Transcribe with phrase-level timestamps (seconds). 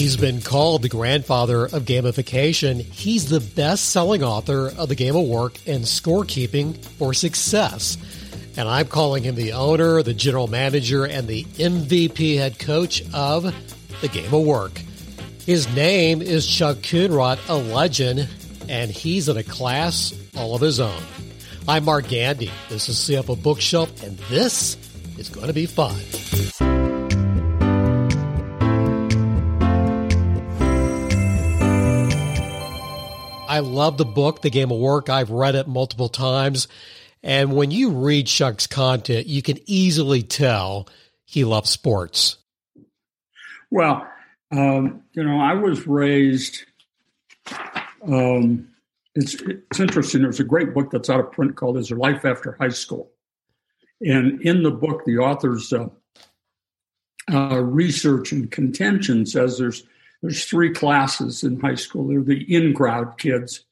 [0.00, 2.80] He's been called the grandfather of gamification.
[2.80, 7.98] He's the best selling author of the game of work and scorekeeping for success.
[8.56, 13.54] And I'm calling him the owner, the general manager, and the MVP head coach of
[14.00, 14.80] the game of work.
[15.44, 18.26] His name is Chuck Coonradt, a legend,
[18.70, 21.02] and he's in a class all of his own.
[21.68, 22.50] I'm Mark Gandy.
[22.70, 24.78] This is CFO Bookshelf, and this
[25.18, 26.00] is going to be fun.
[33.60, 35.10] I love the book, The Game of Work.
[35.10, 36.66] I've read it multiple times.
[37.22, 40.88] And when you read Chuck's content, you can easily tell
[41.26, 42.38] he loves sports.
[43.70, 44.08] Well,
[44.50, 46.64] um, you know, I was raised.
[48.02, 48.70] Um,
[49.14, 50.22] it's it's interesting.
[50.22, 53.10] There's a great book that's out of print called "Is There Life After High School,"
[54.00, 55.88] and in the book, the author's uh,
[57.30, 59.82] uh, research and contention says there's
[60.22, 62.08] there's three classes in high school.
[62.08, 63.64] They're the in crowd kids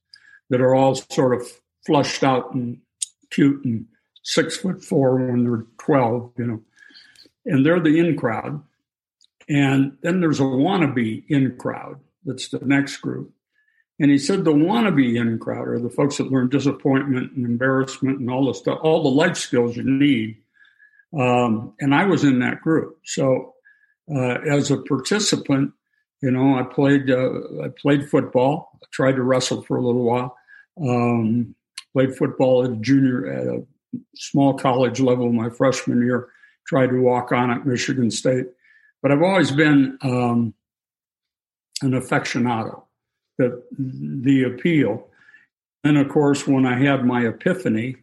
[0.51, 1.47] that are all sort of
[1.87, 2.79] flushed out and
[3.31, 3.87] cute and
[4.23, 6.63] six foot four when they're 12, you know,
[7.45, 8.63] and they're the in crowd.
[9.49, 12.01] And then there's a wannabe in crowd.
[12.25, 13.33] That's the next group.
[14.01, 18.21] And he said the wannabe in crowd are the folks that learn disappointment and embarrassment
[18.21, 20.39] and all the stuff, all the life skills you need.
[21.19, 22.99] Um, and I was in that group.
[23.05, 23.55] So
[24.15, 25.73] uh, as a participant,
[26.21, 28.79] you know, I played uh, I played football.
[28.83, 30.37] I tried to wrestle for a little while.
[30.81, 31.55] Um,
[31.93, 33.65] played football at a junior at a
[34.17, 36.29] small college level my freshman year.
[36.67, 38.47] Tried to walk on at Michigan State,
[39.01, 40.55] but I've always been um,
[41.83, 42.83] an aficionado.
[43.39, 45.07] The the appeal,
[45.85, 47.97] and of course, when I had my epiphany,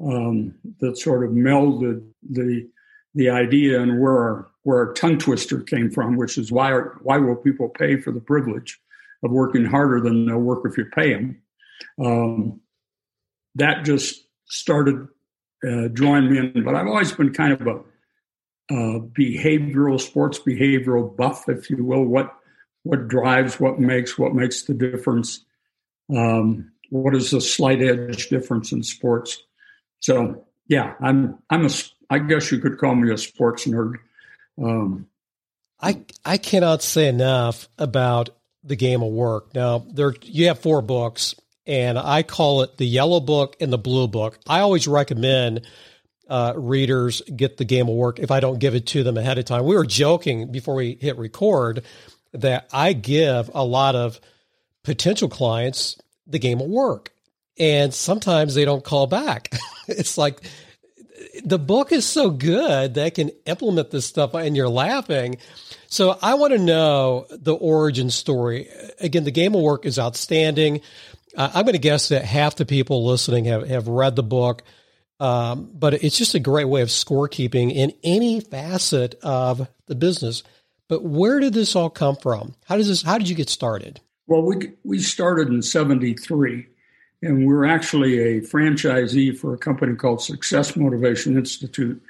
[0.00, 2.66] um, that sort of melded the
[3.18, 7.34] the idea and where our, where tongue twister came from, which is why why will
[7.34, 8.78] people pay for the privilege
[9.24, 11.42] of working harder than they'll work if you pay them?
[12.02, 12.60] Um,
[13.56, 15.08] that just started
[15.68, 16.64] uh, drawing me in.
[16.64, 17.80] But I've always been kind of a
[18.70, 22.04] behavioral sports behavioral buff, if you will.
[22.04, 22.32] What
[22.84, 25.44] what drives, what makes, what makes the difference?
[26.14, 29.42] Um, what is the slight edge difference in sports?
[29.98, 31.70] So yeah, I'm I'm a
[32.10, 33.96] I guess you could call me a sports nerd.
[34.60, 35.06] Um,
[35.80, 38.30] I I cannot say enough about
[38.64, 39.54] the game of work.
[39.54, 41.34] Now there you have four books,
[41.66, 44.38] and I call it the yellow book and the blue book.
[44.46, 45.66] I always recommend
[46.28, 49.38] uh, readers get the game of work if I don't give it to them ahead
[49.38, 49.64] of time.
[49.64, 51.84] We were joking before we hit record
[52.32, 54.20] that I give a lot of
[54.82, 57.12] potential clients the game of work,
[57.58, 59.54] and sometimes they don't call back.
[59.88, 60.42] it's like
[61.44, 65.38] the book is so good they can implement this stuff and you're laughing.
[65.88, 68.68] So I want to know the origin story.
[69.00, 70.82] Again, the game of work is outstanding.
[71.36, 74.62] Uh, I'm going to guess that half the people listening have, have read the book.
[75.20, 80.42] Um, but it's just a great way of scorekeeping in any facet of the business.
[80.88, 82.54] But where did this all come from?
[82.66, 83.02] How does this?
[83.02, 84.00] How did you get started?
[84.26, 86.66] Well, we we started in '73,
[87.22, 92.00] and we're actually a franchisee for a company called Success Motivation Institute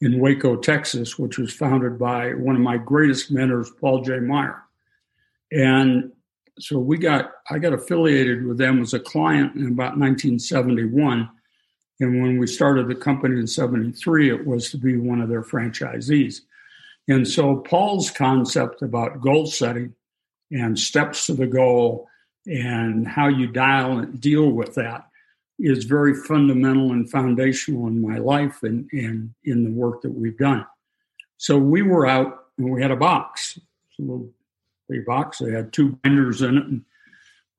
[0.00, 4.20] in Waco, Texas, which was founded by one of my greatest mentors, Paul J.
[4.20, 4.62] Meyer.
[5.50, 6.12] And
[6.58, 11.28] so we got, I got affiliated with them as a client in about 1971.
[12.00, 15.42] And when we started the company in 73, it was to be one of their
[15.42, 16.40] franchisees.
[17.08, 19.94] And so Paul's concept about goal setting
[20.50, 22.06] and steps to the goal
[22.48, 25.06] and how you dial and deal with that
[25.58, 30.38] is very fundamental and foundational in my life and, and in the work that we've
[30.38, 30.64] done.
[31.36, 33.58] So we were out and we had a box,
[33.98, 34.30] a little
[34.88, 35.38] big box.
[35.38, 36.84] They had two binders in it and,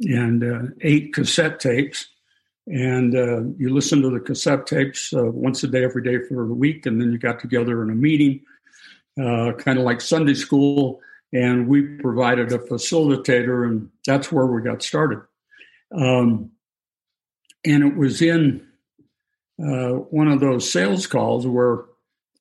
[0.01, 2.07] and uh, eight cassette tapes.
[2.67, 6.44] And uh, you listen to the cassette tapes uh, once a day, every day for
[6.44, 6.85] a week.
[6.85, 8.41] And then you got together in a meeting,
[9.21, 11.01] uh, kind of like Sunday school
[11.31, 15.21] and we provided a facilitator, and that's where we got started.
[15.92, 16.51] Um,
[17.65, 18.65] and it was in
[19.62, 21.86] uh, one of those sales calls where,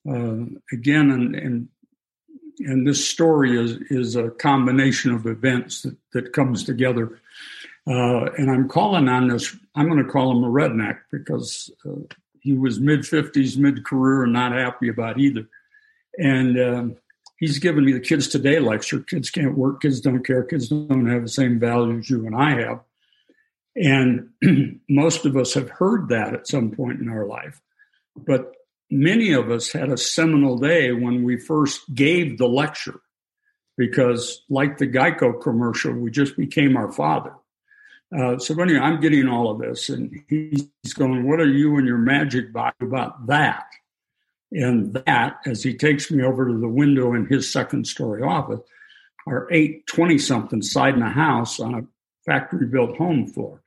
[0.09, 1.69] uh, again, and, and
[2.61, 7.21] and this story is is a combination of events that, that comes together.
[7.87, 9.57] Uh, and I'm calling on this.
[9.75, 14.25] I'm going to call him a redneck because uh, he was mid 50s, mid career,
[14.25, 15.49] and not happy about either.
[16.19, 16.97] And um,
[17.38, 19.00] he's given me the kids today lecture.
[19.00, 19.81] Kids can't work.
[19.82, 20.44] Kids don't care.
[20.44, 22.81] Kids don't have the same values you and I have.
[23.76, 24.31] And
[24.88, 27.61] most of us have heard that at some point in our life.
[28.17, 28.55] But
[28.90, 33.00] many of us had a seminal day when we first gave the lecture.
[33.79, 37.32] because, like the Geico commercial, we just became our father.
[38.14, 41.87] Uh, so anyway, I'm getting all of this, and he's going, "What are you and
[41.87, 43.67] your magic box about that?"
[44.53, 48.61] And that, as he takes me over to the window in his second story office,
[49.27, 51.87] are eight 20 something side in a house on a
[52.25, 53.62] factory built home floor.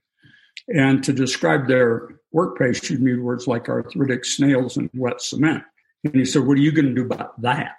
[0.68, 5.64] And to describe their work pace, you need words like arthritic snails and wet cement.
[6.04, 7.76] And he said, What are you going to do about that?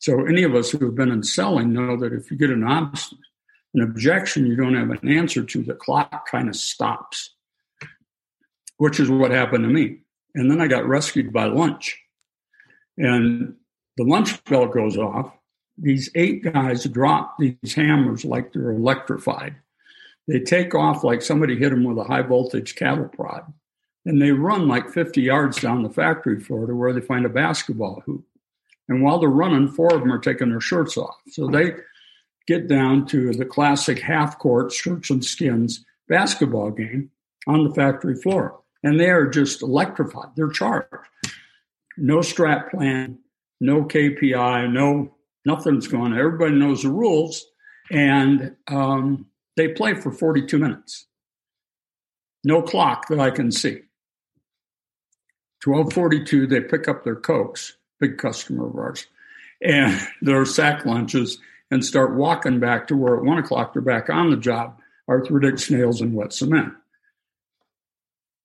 [0.00, 2.60] So, any of us who have been in selling know that if you get an,
[2.60, 3.14] obst-
[3.74, 7.30] an objection you don't have an answer to, the clock kind of stops,
[8.76, 10.00] which is what happened to me.
[10.34, 11.98] And then I got rescued by lunch.
[12.96, 13.54] And
[13.96, 15.32] the lunch bell goes off.
[15.76, 19.56] These eight guys drop these hammers like they're electrified.
[20.28, 23.52] They take off like somebody hit them with a high voltage cattle prod.
[24.06, 27.30] And they run like 50 yards down the factory floor to where they find a
[27.30, 28.24] basketball hoop.
[28.88, 31.16] And while they're running, four of them are taking their shirts off.
[31.28, 31.72] So they
[32.46, 37.10] get down to the classic half court shirts and skins basketball game
[37.46, 38.60] on the factory floor.
[38.82, 40.30] And they are just electrified.
[40.36, 40.88] They're charged.
[41.96, 43.18] No strat plan,
[43.60, 45.14] no KPI, no
[45.44, 46.18] nothing's going on.
[46.18, 47.46] Everybody knows the rules.
[47.90, 49.26] And um,
[49.56, 51.06] they play for 42 minutes.
[52.42, 53.82] No clock that I can see.
[55.64, 59.06] 1242, they pick up their Cokes, big customer of ours,
[59.62, 61.38] and their sack lunches
[61.70, 65.58] and start walking back to where at one o'clock they're back on the job, arthritic
[65.58, 66.74] snails and wet cement.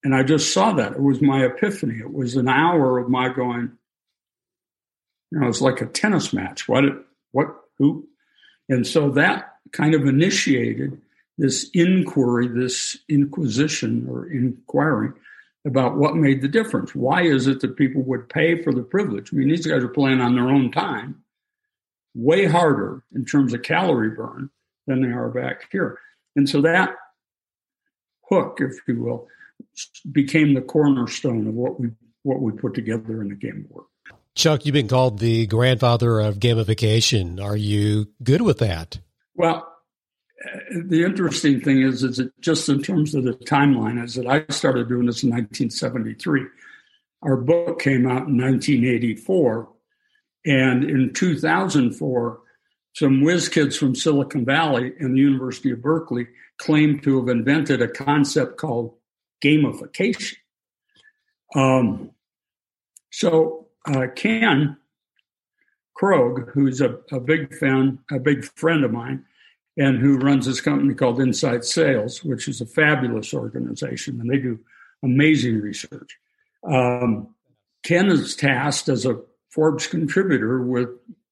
[0.03, 0.93] And I just saw that.
[0.93, 1.99] It was my epiphany.
[1.99, 3.71] It was an hour of my going,
[5.31, 6.67] you know, it's like a tennis match.
[6.67, 6.83] What,
[7.31, 7.47] what,
[7.77, 8.07] who?
[8.69, 11.01] And so that kind of initiated
[11.37, 15.13] this inquiry, this inquisition or inquiring
[15.65, 16.95] about what made the difference.
[16.95, 19.33] Why is it that people would pay for the privilege?
[19.33, 21.23] I mean, these guys are playing on their own time,
[22.15, 24.49] way harder in terms of calorie burn
[24.87, 25.99] than they are back here.
[26.35, 26.95] And so that
[28.29, 29.27] hook, if you will,
[30.11, 31.89] became the cornerstone of what we
[32.23, 33.85] what we put together in the game work.
[34.35, 37.41] Chuck, you've been called the grandfather of gamification.
[37.43, 38.99] Are you good with that?
[39.35, 39.67] Well,
[40.45, 44.27] uh, the interesting thing is, is that just in terms of the timeline, is that
[44.27, 46.45] I started doing this in 1973.
[47.21, 49.69] Our book came out in 1984,
[50.45, 52.41] and in 2004,
[52.95, 56.27] some whiz kids from Silicon Valley and the University of Berkeley
[56.59, 58.93] claimed to have invented a concept called
[59.43, 60.35] gamification.
[61.55, 62.11] Um,
[63.11, 64.77] so uh, Ken
[65.99, 69.25] Krogue, who's a, a big fan, a big friend of mine,
[69.77, 74.37] and who runs this company called Inside Sales, which is a fabulous organization, and they
[74.37, 74.59] do
[75.03, 76.17] amazing research.
[76.63, 77.33] Um,
[77.83, 80.89] Ken is tasked as a Forbes contributor with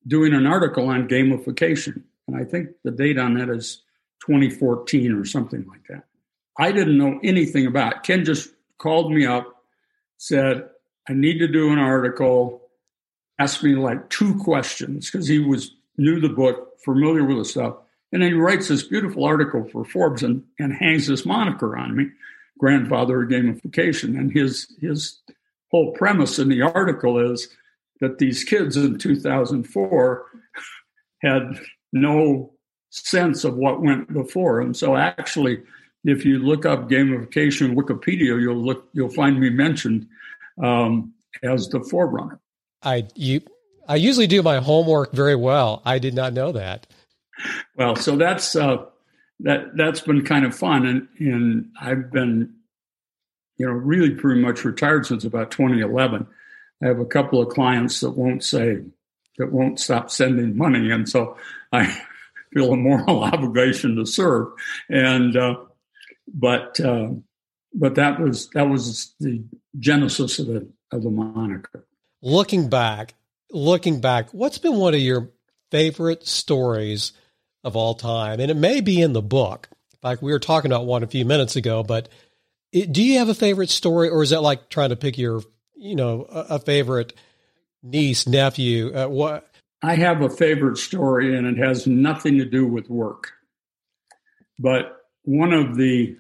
[0.08, 3.84] doing an article on gamification, and I think the date on that is
[4.26, 6.04] 2014 or something like that.
[6.58, 8.04] I didn't know anything about it.
[8.04, 9.64] Ken just called me up,
[10.18, 10.70] said,
[11.08, 12.62] I need to do an article,
[13.40, 17.78] asked me like two questions because he was knew the book, familiar with the stuff.
[18.12, 21.96] And then he writes this beautiful article for Forbes and, and hangs this moniker on
[21.96, 22.10] me,
[22.60, 24.18] grandfather of gamification.
[24.18, 25.20] And his his
[25.72, 27.50] whole premise in the article is
[28.00, 30.26] that these kids in 2004
[31.22, 31.60] had
[31.92, 32.54] no
[33.06, 34.62] sense of what went before.
[34.62, 35.62] And so actually,
[36.04, 40.08] if you look up gamification Wikipedia, you'll look you'll find me mentioned
[40.64, 41.14] um,
[41.44, 42.40] as the forerunner.
[42.84, 43.42] I you
[43.88, 45.82] I usually do my homework very well.
[45.86, 46.88] I did not know that.
[47.76, 48.86] Well, so that's uh,
[49.42, 52.54] that that's been kind of fun, and and I've been,
[53.58, 56.28] you know, really pretty much retired since about 2011.
[56.82, 58.82] I have a couple of clients that won't say
[59.38, 61.38] that won't stop sending money, and so
[61.72, 62.02] I
[62.58, 64.48] feel a moral obligation to serve.
[64.90, 65.56] And uh,
[66.34, 67.10] but uh,
[67.74, 69.44] but that was that was the
[69.80, 71.86] genesis of the of the moniker.
[72.22, 73.14] Looking back,
[73.52, 75.30] looking back, what's been one of your
[75.72, 77.14] favorite stories
[77.64, 78.40] of all time?
[78.40, 79.70] And it may be in the book.
[80.02, 82.10] Like we were talking about one a few minutes ago, but
[82.72, 85.42] it, do you have a favorite story, or is that like trying to pick your,
[85.76, 87.14] you know, a, a favorite
[87.84, 88.94] niece, nephew?
[88.94, 89.50] Uh, what?
[89.82, 93.32] I have a favorite story, and it has nothing to do with work.
[94.60, 96.18] But one of the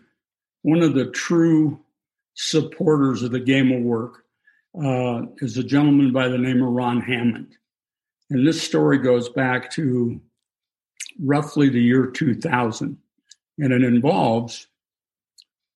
[0.61, 1.79] one of the true
[2.35, 4.23] supporters of the game of work
[4.79, 7.55] uh, is a gentleman by the name of Ron Hammond.
[8.29, 10.21] And this story goes back to
[11.19, 12.97] roughly the year 2000.
[13.59, 14.67] And it involves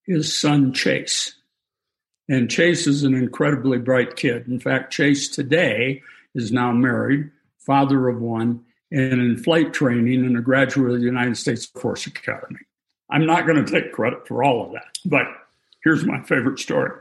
[0.05, 1.35] his son, Chase.
[2.29, 4.47] And Chase is an incredibly bright kid.
[4.47, 6.03] In fact, Chase today
[6.35, 7.31] is now married,
[7.65, 11.81] father of one, and in flight training and a graduate of the United States Air
[11.81, 12.59] Force Academy.
[13.09, 15.25] I'm not going to take credit for all of that, but
[15.83, 16.91] here's my favorite story.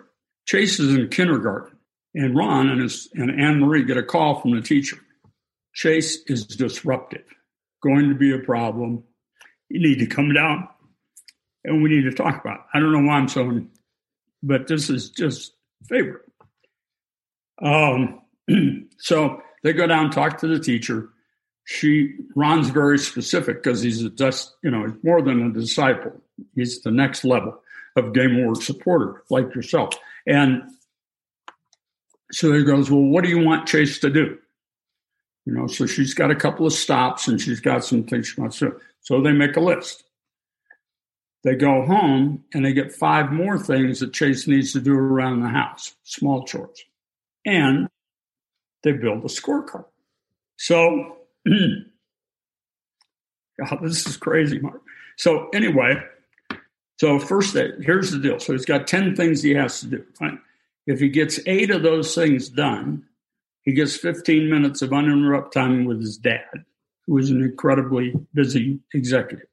[0.47, 1.77] Chase is in kindergarten,
[2.15, 4.99] and Ron and, his, and Anne Marie get a call from the teacher.
[5.75, 7.25] Chase is disruptive,
[7.83, 9.05] going to be a problem.
[9.69, 10.69] You need to come down,
[11.65, 12.65] and we need to talk about it.
[12.75, 13.63] I don't know why I'm so,
[14.43, 15.53] but this is just
[15.89, 16.25] favorite.
[17.63, 18.23] Um,
[18.99, 21.11] so they go down, talk to the teacher.
[21.65, 26.21] She Ron's very specific because he's a just you know more than a disciple.
[26.55, 27.61] He's the next level
[27.97, 29.95] of Game Work supporter like yourself.
[30.27, 30.63] And
[32.33, 34.39] so he goes, well, what do you want Chase to do?
[35.47, 38.41] You know, so she's got a couple of stops and she's got some things she
[38.41, 38.81] wants to do.
[39.01, 40.05] So they make a list.
[41.43, 45.41] They go home and they get five more things that Chase needs to do around
[45.41, 46.85] the house, small chores.
[47.47, 47.89] And
[48.83, 49.85] they build a scorecard.
[50.57, 51.85] So, God,
[53.83, 54.81] this is crazy, Mark.
[55.17, 56.03] So, anyway,
[57.01, 58.39] so first, day, here's the deal.
[58.39, 60.05] So he's got 10 things he has to do.
[60.21, 60.39] Right?
[60.87, 63.05] If he gets eight of those things done,
[63.63, 66.67] he gets 15 minutes of uninterrupted time with his dad,
[67.07, 69.47] who is an incredibly busy executive.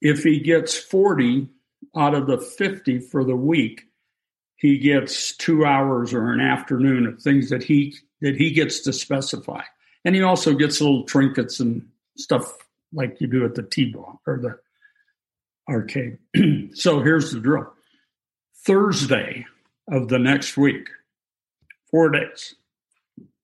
[0.00, 1.48] If he gets 40
[1.96, 3.84] out of the 50 for the week,
[4.62, 8.92] he gets two hours or an afternoon of things that he that he gets to
[8.92, 9.60] specify.
[10.04, 12.56] And he also gets little trinkets and stuff
[12.92, 14.58] like you do at the T-ball or the
[15.68, 16.18] arcade.
[16.74, 17.72] so here's the drill.
[18.64, 19.44] Thursday
[19.90, 20.88] of the next week,
[21.90, 22.54] four days,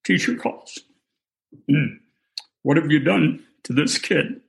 [0.04, 0.78] teacher calls.
[2.62, 4.40] what have you done to this kid?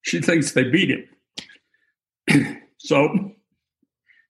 [0.00, 1.06] She thinks they beat
[2.30, 2.62] him.
[2.78, 3.34] so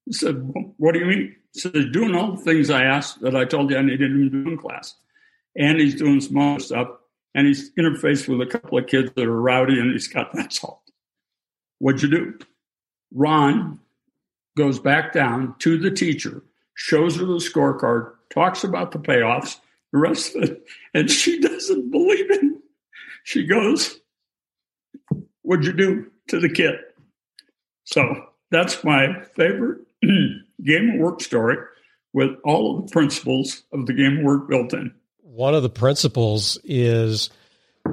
[0.09, 0.37] I said,
[0.79, 1.37] What do you mean?
[1.53, 4.31] He He's doing all the things I asked that I told you I needed him
[4.31, 4.95] to do in class.
[5.57, 6.89] And he's doing other stuff.
[7.35, 10.53] And he's interfaced with a couple of kids that are rowdy and he's got that
[10.53, 10.81] salt.
[11.79, 12.39] What'd you do?
[13.13, 13.81] Ron
[14.57, 16.43] goes back down to the teacher,
[16.75, 19.57] shows her the scorecard, talks about the payoffs,
[19.93, 22.63] the rest of it, and she doesn't believe him.
[23.25, 23.99] She goes,
[25.43, 26.77] What'd you do to the kid?
[27.85, 29.88] So that's my favorite
[30.65, 31.57] game of work story
[32.13, 34.95] with all of the principles of the game of work built in.
[35.23, 37.31] One of the principles is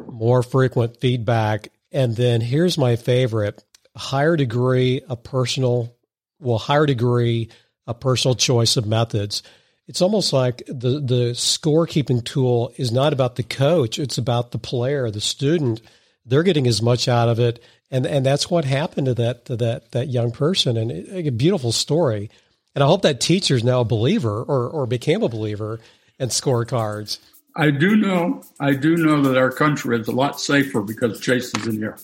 [0.08, 1.70] more frequent feedback.
[1.92, 3.64] And then here's my favorite
[3.96, 5.96] higher degree a personal,
[6.40, 7.50] well, higher degree
[7.88, 9.44] a personal choice of methods.
[9.88, 14.00] It's almost like the, the scorekeeping tool is not about the coach.
[14.00, 15.82] It's about the player, the student.
[16.25, 17.63] They're getting as much out of it.
[17.91, 20.75] And, and that's what happened to that, to that, that young person.
[20.77, 22.29] And it, a beautiful story.
[22.74, 25.79] And I hope that teacher is now a believer or, or became a believer
[26.20, 27.20] in scorecards.
[27.55, 31.67] I do know, I do know that our country is a lot safer because Jason's
[31.67, 31.98] in here.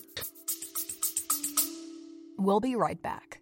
[2.38, 3.41] We'll be right back.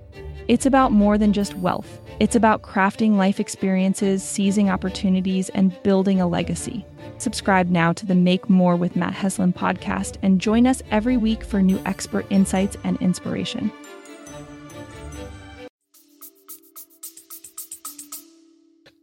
[0.51, 2.01] It's about more than just wealth.
[2.19, 6.85] It's about crafting life experiences, seizing opportunities, and building a legacy.
[7.19, 11.45] Subscribe now to the Make More with Matt Heslin podcast and join us every week
[11.45, 13.71] for new expert insights and inspiration.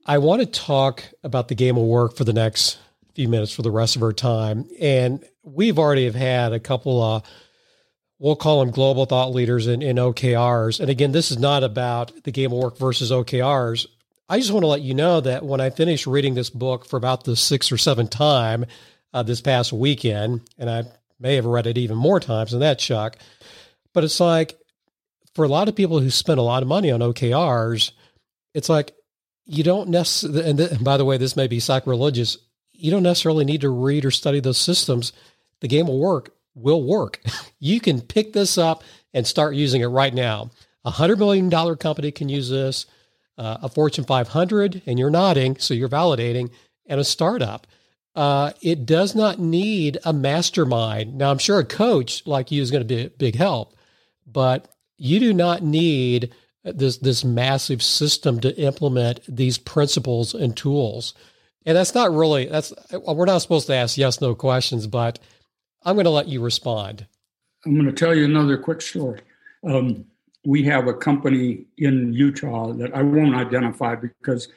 [0.05, 2.77] I want to talk about the game of work for the next
[3.15, 4.69] few minutes for the rest of our time.
[4.79, 7.23] And we've already have had a couple of
[8.19, 10.81] we'll call them global thought leaders in, in OKRs.
[10.81, 13.87] And again, this is not about the game of work versus OKRs.
[14.29, 16.97] I just want to let you know that when I finished reading this book for
[16.97, 18.67] about the sixth or seventh time
[19.15, 20.85] uh, this past weekend, and I
[21.19, 23.17] may have read it even more times than that, Chuck,
[23.95, 24.59] but it's like
[25.35, 27.93] for a lot of people who spend a lot of money on OKRs,
[28.53, 28.93] it's like
[29.47, 32.37] you don't necessarily, and, th- by the way, this may be sacrilegious,
[32.73, 35.13] you don't necessarily need to read or study those systems.
[35.61, 37.21] The game will work will work.
[37.59, 40.51] you can pick this up and start using it right now.
[40.85, 42.87] A hundred million dollar company can use this,
[43.37, 46.51] uh, a Fortune 500, and you're nodding, so you're validating,
[46.87, 47.67] and a startup.
[48.15, 51.17] Uh, it does not need a mastermind.
[51.17, 53.77] Now, I'm sure a coach like you is going to be a big help,
[54.27, 56.35] but you do not need
[56.65, 61.15] this this massive system to implement these principles and tools.
[61.65, 65.19] And that's not really that's we're not supposed to ask yes no questions, but
[65.85, 67.07] I'm going to let you respond.
[67.65, 69.21] I'm going to tell you another quick story.
[69.67, 70.05] Um,
[70.45, 74.49] we have a company in Utah that I won't identify because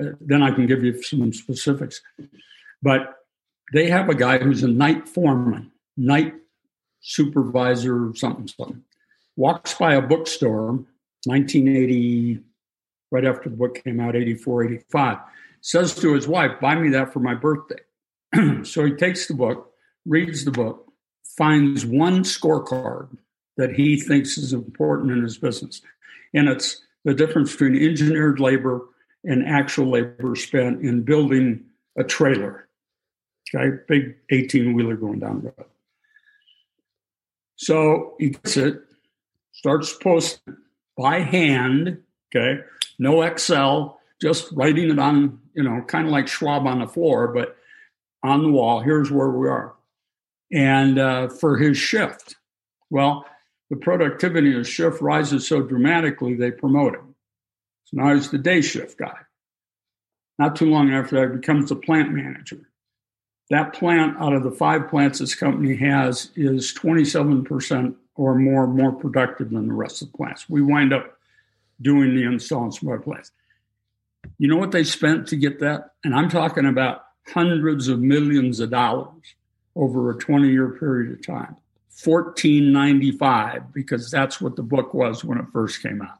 [0.00, 2.00] uh, then I can give you some specifics.
[2.82, 3.16] But
[3.72, 6.34] they have a guy who's a night foreman, night
[7.00, 8.82] supervisor, something, something.
[9.36, 10.84] Walks by a bookstore,
[11.24, 12.40] 1980,
[13.10, 15.18] right after the book came out, 84, 85.
[15.60, 17.80] Says to his wife, Buy me that for my birthday.
[18.64, 19.72] so he takes the book,
[20.06, 20.86] reads the book,
[21.36, 23.08] finds one scorecard
[23.56, 25.80] that he thinks is important in his business.
[26.34, 28.86] And it's the difference between engineered labor
[29.24, 31.64] and actual labor spent in building
[31.96, 32.68] a trailer.
[33.54, 35.70] Okay, big 18 wheeler going down the road.
[37.56, 38.80] So he gets it,
[39.52, 40.56] starts posting
[40.96, 42.02] by hand,
[42.34, 42.60] okay,
[42.98, 47.28] no Excel, just writing it on, you know, kind of like Schwab on the floor,
[47.28, 47.56] but
[48.22, 48.80] on the wall.
[48.80, 49.75] Here's where we are.
[50.52, 52.36] And uh, for his shift,
[52.90, 53.26] well,
[53.70, 57.14] the productivity of shift rises so dramatically, they promote him.
[57.84, 59.16] So now he's the day shift guy.
[60.38, 62.68] Not too long after that, he becomes the plant manager.
[63.50, 68.92] That plant, out of the five plants this company has, is 27% or more more
[68.92, 70.48] productive than the rest of the plants.
[70.48, 71.18] We wind up
[71.80, 73.30] doing the install in smart plants.
[74.38, 75.92] You know what they spent to get that?
[76.02, 79.34] And I'm talking about hundreds of millions of dollars
[79.76, 81.56] over a 20 year period of time.
[82.04, 86.18] 1495 because that's what the book was when it first came out.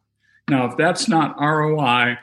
[0.49, 2.17] Now, if that's not ROI,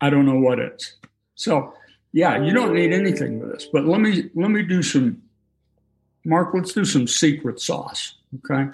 [0.00, 0.94] I don't know what is.
[1.34, 1.74] So,
[2.12, 3.66] yeah, you don't need anything with this.
[3.72, 5.22] But let me let me do some
[6.24, 8.70] Mark, let's do some secret sauce, okay?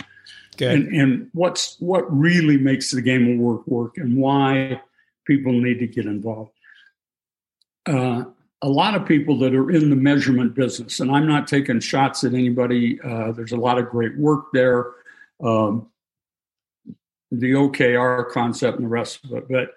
[0.54, 0.74] Okay.
[0.74, 4.80] And, and what's what really makes the game of work work and why
[5.26, 6.52] people need to get involved.
[7.84, 8.24] Uh,
[8.62, 12.24] a lot of people that are in the measurement business, and I'm not taking shots
[12.24, 13.00] at anybody.
[13.00, 14.92] Uh, there's a lot of great work there,
[15.42, 15.88] um,
[17.30, 19.48] the OKR concept and the rest of it.
[19.48, 19.74] But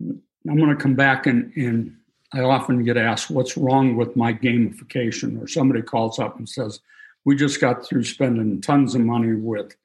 [0.00, 1.96] I'm going to come back and, and
[2.32, 6.80] I often get asked, "What's wrong with my gamification?" Or somebody calls up and says,
[7.24, 9.76] "We just got through spending tons of money with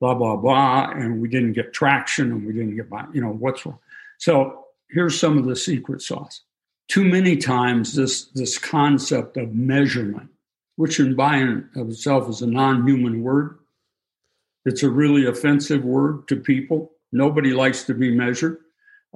[0.00, 3.04] blah blah blah, and we didn't get traction, and we didn't get by.
[3.12, 3.78] You know what's wrong?"
[4.18, 6.42] So here's some of the secret sauce
[6.88, 10.30] too many times this this concept of measurement,
[10.76, 13.58] which in by and of itself is a non-human word,
[14.64, 16.92] it's a really offensive word to people.
[17.12, 18.58] Nobody likes to be measured.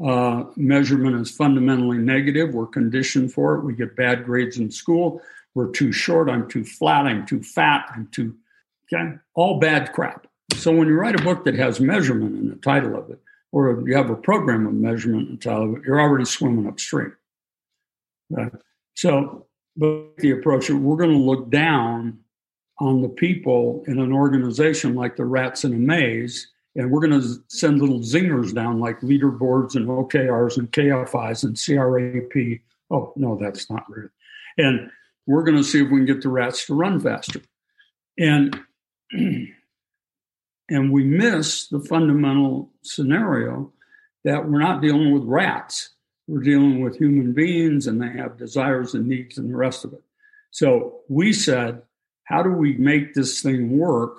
[0.02, 2.54] Uh, measurement is fundamentally negative.
[2.54, 3.64] We're conditioned for it.
[3.64, 5.20] We get bad grades in school.
[5.54, 6.30] We're too short.
[6.30, 7.06] I'm too flat.
[7.06, 7.90] I'm too fat.
[7.94, 8.34] I'm too
[8.92, 9.16] okay.
[9.34, 10.26] All bad crap.
[10.54, 13.20] So when you write a book that has measurement in the title of it,
[13.52, 16.66] or you have a program of measurement in the title of it, you're already swimming
[16.66, 17.14] upstream.
[18.30, 18.52] Right.
[18.94, 22.18] So, but the approach, we're going to look down
[22.78, 27.20] on the people in an organization like the rats in a maze, and we're going
[27.20, 32.60] to send little zingers down like leaderboards and OKRs and KFIs and CRAP.
[32.90, 34.08] Oh, no, that's not real.
[34.58, 34.90] And
[35.26, 37.40] we're going to see if we can get the rats to run faster.
[38.18, 38.58] And
[40.70, 43.72] and we miss the fundamental scenario
[44.24, 45.90] that we're not dealing with rats
[46.30, 49.92] we're dealing with human beings and they have desires and needs and the rest of
[49.92, 50.02] it.
[50.52, 51.82] So we said,
[52.24, 54.16] how do we make this thing work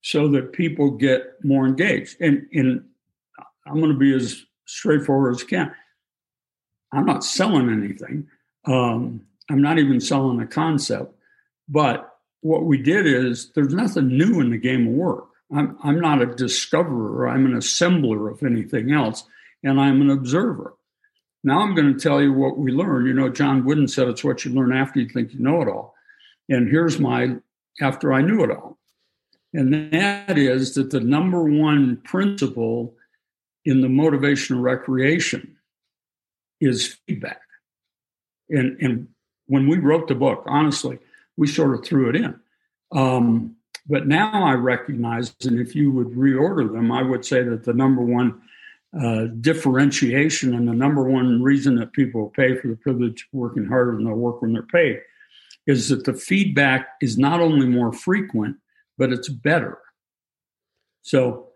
[0.00, 2.16] so that people get more engaged?
[2.20, 2.84] And, and
[3.66, 5.74] I'm going to be as straightforward as I can.
[6.94, 8.28] I'm not selling anything.
[8.66, 11.14] Um, I'm not even selling a concept.
[11.68, 15.26] But what we did is there's nothing new in the game of work.
[15.54, 19.24] I'm, I'm not a discoverer, I'm an assembler of anything else,
[19.62, 20.74] and I'm an observer.
[21.44, 23.06] Now I'm going to tell you what we learned.
[23.06, 25.68] You know, John Wooden said it's what you learn after you think you know it
[25.68, 25.94] all.
[26.48, 27.36] And here's my
[27.80, 28.78] after I knew it all.
[29.52, 32.94] And that is that the number one principle
[33.64, 35.56] in the motivational recreation
[36.60, 37.40] is feedback.
[38.48, 39.08] And, and
[39.46, 40.98] when we wrote the book, honestly,
[41.36, 42.40] we sort of threw it in.
[42.92, 47.64] Um, but now I recognize, and if you would reorder them, I would say that
[47.64, 48.40] the number one
[49.02, 53.66] uh, differentiation and the number one reason that people pay for the privilege of working
[53.66, 55.00] harder than they work when they're paid
[55.66, 58.56] is that the feedback is not only more frequent
[58.96, 59.78] but it's better.
[61.02, 61.48] So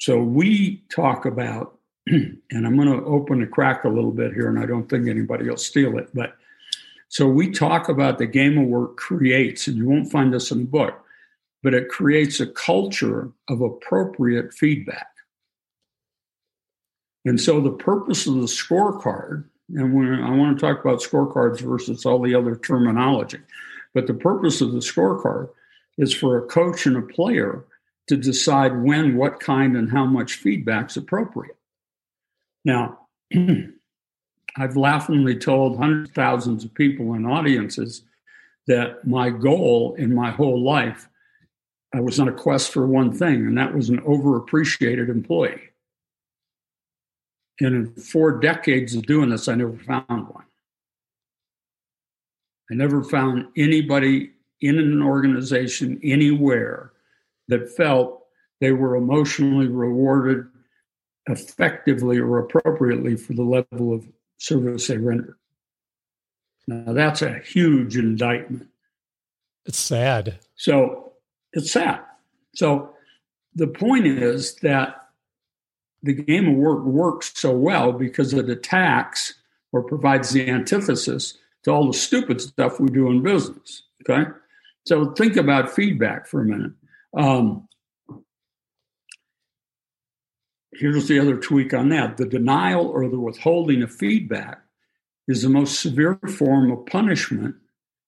[0.00, 4.48] so we talk about and i'm going to open the crack a little bit here
[4.48, 6.34] and i don't think anybody will steal it but
[7.08, 10.58] so we talk about the game of work creates and you won't find this in
[10.58, 11.04] the book
[11.62, 15.09] but it creates a culture of appropriate feedback
[17.24, 21.60] and so the purpose of the scorecard, and when I want to talk about scorecards
[21.60, 23.38] versus all the other terminology,
[23.94, 25.50] but the purpose of the scorecard
[25.98, 27.64] is for a coach and a player
[28.08, 31.56] to decide when, what kind, and how much feedback is appropriate.
[32.64, 33.06] Now,
[34.56, 38.02] I've laughingly told hundreds of thousands of people in audiences
[38.66, 41.08] that my goal in my whole life,
[41.94, 45.69] I was on a quest for one thing, and that was an overappreciated employee.
[47.60, 50.44] And in four decades of doing this, I never found one.
[52.70, 56.92] I never found anybody in an organization anywhere
[57.48, 58.24] that felt
[58.60, 60.46] they were emotionally rewarded
[61.28, 64.06] effectively or appropriately for the level of
[64.38, 65.36] service they rendered.
[66.66, 68.68] Now, that's a huge indictment.
[69.66, 70.38] It's sad.
[70.56, 71.12] So
[71.52, 72.00] it's sad.
[72.54, 72.94] So
[73.54, 74.99] the point is that
[76.02, 79.34] the game of work works so well because it attacks
[79.72, 83.82] or provides the antithesis to all the stupid stuff we do in business.
[84.08, 84.30] Okay.
[84.86, 86.72] So think about feedback for a minute.
[87.16, 87.68] Um,
[90.72, 94.62] here's the other tweak on that the denial or the withholding of feedback
[95.28, 97.54] is the most severe form of punishment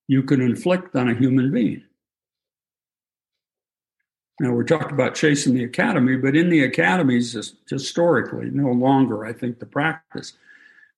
[0.09, 1.85] you can inflict on a human being.
[4.41, 7.37] Now, we're talking about chasing the academy, but in the academies,
[7.69, 10.33] historically, no longer, I think, the practice,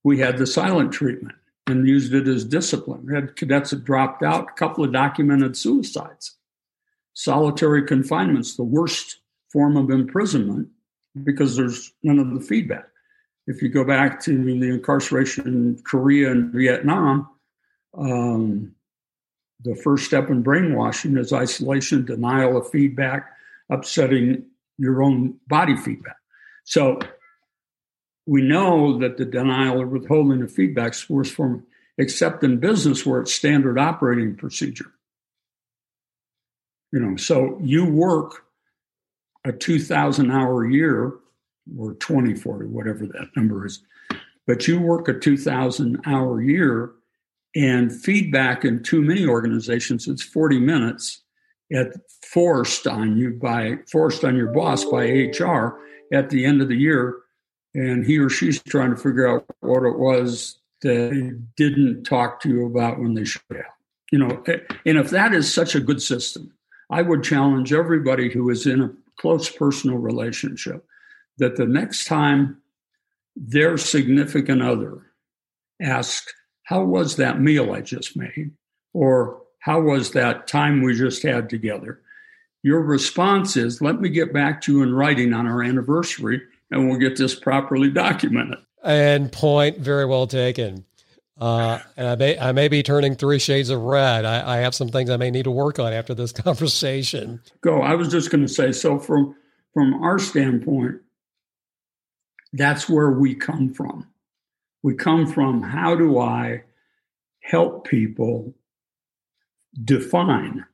[0.03, 3.07] we had the silent treatment and used it as discipline.
[3.07, 6.37] We had cadets that dropped out, a couple of documented suicides.
[7.15, 9.19] Solitary confinement's the worst
[9.53, 10.69] form of imprisonment
[11.23, 12.87] because there's none of the feedback.
[13.47, 17.29] If you go back to the incarceration in Korea and Vietnam,
[17.97, 18.75] um,
[19.63, 23.31] the first step in brainwashing is isolation, denial of feedback,
[23.71, 24.45] upsetting
[24.79, 26.17] your own body feedback.
[26.65, 26.99] So
[28.27, 31.67] we know that the denial or withholding of feedback is worst form,
[31.99, 34.93] except in business where it's standard operating procedure.
[36.93, 38.45] You know, so you work
[39.45, 41.15] a 2,000 hour year
[41.79, 43.83] or 2040, whatever that number is,
[44.47, 46.93] but you work a 2,000 hour year
[47.55, 51.23] and feedback in too many organizations, it's 40 minutes
[51.73, 55.79] at forced on you by forced on your boss by HR
[56.13, 57.17] at the end of the year,
[57.75, 62.41] and he or she's trying to figure out what it was that they didn't talk
[62.41, 63.65] to you about when they should have.
[64.13, 64.45] You know,
[64.87, 66.53] and if that is such a good system,
[66.91, 70.85] I would challenge everybody who is in a close personal relationship
[71.39, 72.59] that the next time
[73.35, 75.07] their significant other
[75.81, 76.33] asks,
[76.65, 78.53] How was that meal I just made?
[78.93, 82.01] Or how was that time we just had together?
[82.63, 86.89] Your response is, Let me get back to you in writing on our anniversary and
[86.89, 88.59] we'll get this properly documented.
[88.83, 90.85] And point very well taken.
[91.39, 94.25] Uh, and I may I may be turning three shades of red.
[94.25, 97.41] I, I, have some things I may need to work on after this conversation.
[97.61, 97.83] Go.
[97.83, 98.71] I was just going to say.
[98.71, 99.35] So from
[99.73, 101.01] from our standpoint,
[102.53, 104.07] that's where we come from.
[104.85, 106.65] We come from how do I
[107.41, 108.55] help people
[109.83, 110.67] define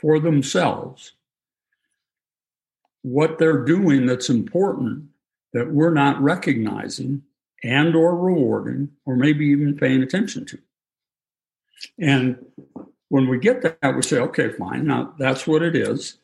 [0.00, 1.12] for themselves
[3.02, 5.04] what they're doing that's important
[5.52, 7.22] that we're not recognizing
[7.62, 10.58] and or rewarding or maybe even paying attention to
[12.00, 12.44] and
[13.08, 16.18] when we get that we say okay fine now that's what it is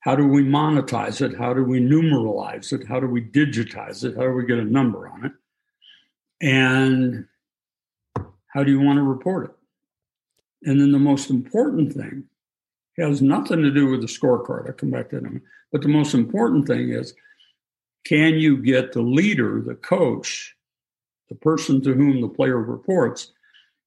[0.00, 1.36] how do we monetize it?
[1.36, 2.86] How do we numeralize it?
[2.86, 4.14] How do we digitize it?
[4.14, 5.32] How do we get a number on it?
[6.40, 7.26] And
[8.48, 10.68] how do you want to report it?
[10.68, 12.24] And then the most important thing
[12.98, 14.66] has nothing to do with the scorecard.
[14.66, 15.40] I'll come back to that.
[15.70, 17.14] But the most important thing is
[18.04, 20.54] can you get the leader, the coach,
[21.28, 23.32] the person to whom the player reports,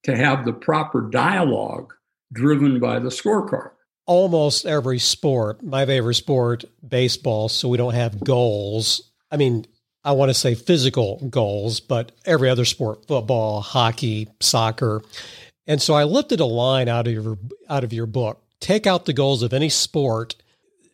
[0.04, 1.94] to have the proper dialogue
[2.32, 3.72] driven by the scorecard?
[4.10, 9.12] almost every sport, my favorite sport, baseball, so we don't have goals.
[9.30, 9.66] I mean,
[10.04, 15.02] I want to say physical goals, but every other sport, football, hockey, soccer.
[15.66, 18.42] And so I lifted a line out of your out of your book.
[18.60, 20.34] Take out the goals of any sport,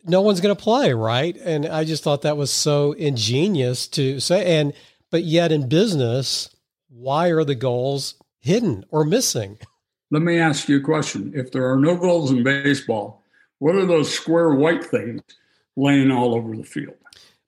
[0.07, 1.35] no one's going to play, right?
[1.37, 4.73] And I just thought that was so ingenious to say and
[5.09, 6.49] but yet in business,
[6.89, 9.57] why are the goals hidden or missing?
[10.11, 11.31] Let me ask you a question.
[11.33, 13.23] If there are no goals in baseball,
[13.59, 15.21] what are those square white things
[15.77, 16.95] laying all over the field?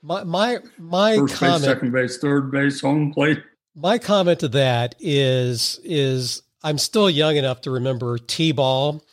[0.02, 3.44] My my my first comment, base, second base, third base, home plate.
[3.76, 9.04] My comment to that is is I'm still young enough to remember T-ball,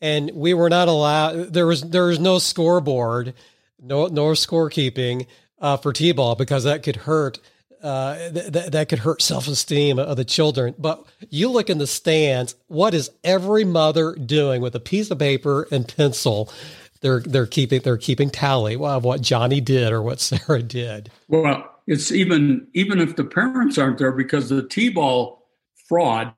[0.00, 1.52] and we were not allowed.
[1.54, 3.34] There was there was no scoreboard,
[3.80, 5.26] no no scorekeeping
[5.60, 7.38] uh, for T-ball because that could hurt
[7.82, 10.74] uh, th- that could hurt self esteem of the children.
[10.78, 15.18] But you look in the stands, what is every mother doing with a piece of
[15.18, 16.52] paper and pencil
[17.00, 21.10] they're they're keeping they're keeping tally of what Johnny did or what Sarah did.
[21.28, 25.46] Well, it's even even if the parents aren't there because the t-ball
[25.88, 26.34] fraud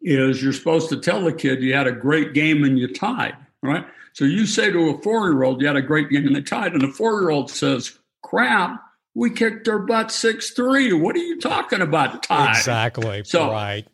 [0.00, 3.36] is you're supposed to tell the kid you had a great game and you tied,
[3.62, 3.84] right?
[4.12, 6.82] So you say to a four-year-old you had a great game and they tied, and
[6.82, 8.82] the four-year-old says, "Crap,
[9.14, 10.92] we kicked their butt six three.
[10.92, 12.22] What are you talking about?
[12.22, 13.22] Tied?" Exactly.
[13.24, 13.86] So, right.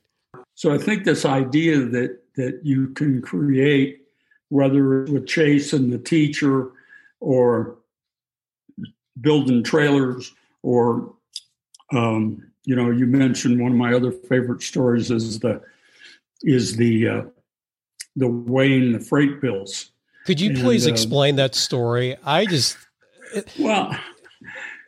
[0.55, 4.03] So I think this idea that that you can create,
[4.51, 6.71] whether with Chase and the teacher,
[7.21, 7.77] or
[9.21, 11.15] building trailers, or
[11.93, 15.61] um, you know, you mentioned one of my other favorite stories is the
[16.43, 17.23] is the uh,
[18.17, 19.91] the weighing the freight bills.
[20.27, 22.17] Could you please and, uh, explain that story?
[22.25, 22.77] I just
[23.35, 23.97] it, well,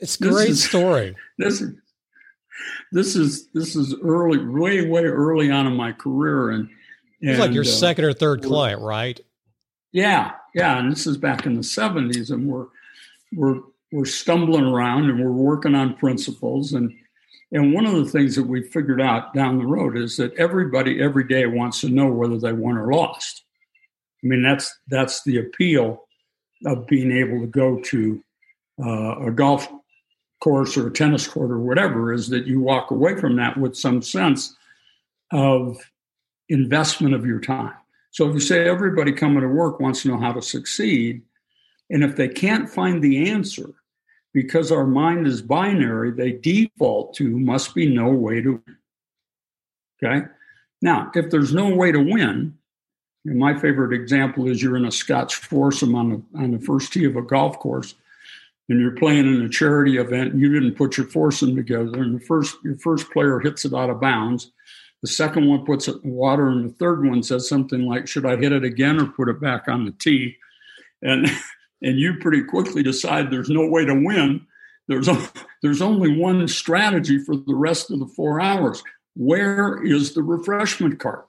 [0.01, 1.17] it's a great is, story.
[1.39, 1.63] This
[2.93, 6.69] this is this is early, way way early on in my career, and,
[7.23, 9.19] and it's like your uh, second or third client, right?
[9.93, 12.67] Yeah, yeah, and this is back in the seventies, and we're
[13.33, 13.61] we're
[13.93, 16.93] we're stumbling around and we're working on principles and
[17.53, 21.03] and one of the things that we figured out down the road is that everybody
[21.03, 23.43] every day wants to know whether they won or lost.
[24.23, 26.05] I mean, that's that's the appeal
[26.67, 28.23] of being able to go to
[28.85, 29.69] uh, a golf
[30.41, 33.77] course or a tennis court or whatever is that you walk away from that with
[33.77, 34.55] some sense
[35.33, 35.79] of
[36.49, 37.75] investment of your time.
[38.11, 41.23] So if you say everybody coming to work wants to know how to succeed,
[41.91, 43.71] and if they can't find the answer,
[44.33, 48.77] because our mind is binary, they default to must be no way to win.
[50.03, 50.27] Okay.
[50.83, 52.57] Now, if there's no way to win,
[53.27, 56.93] and my favorite example is you're in a Scotch foursome on the on the first
[56.93, 57.95] tee of a golf course,
[58.69, 60.33] and you're playing in a charity event.
[60.33, 63.75] And you didn't put your foursome together, and the first your first player hits it
[63.75, 64.53] out of bounds.
[65.03, 68.27] The second one puts it in water, and the third one says something like, "Should
[68.27, 70.37] I hit it again or put it back on the tee?"
[71.03, 71.27] And
[71.83, 74.47] and you pretty quickly decide there's no way to win,
[74.91, 75.31] there's, a,
[75.63, 78.83] there's only one strategy for the rest of the four hours.
[79.15, 81.29] Where is the refreshment cart?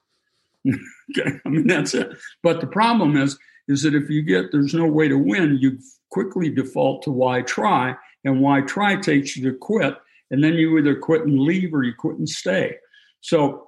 [0.68, 2.12] okay, I mean that's it.
[2.42, 5.78] But the problem is, is that if you get there's no way to win, you
[6.10, 9.96] quickly default to why try, and why try takes you to quit,
[10.32, 12.78] and then you either quit and leave or you quit and stay.
[13.22, 13.68] So,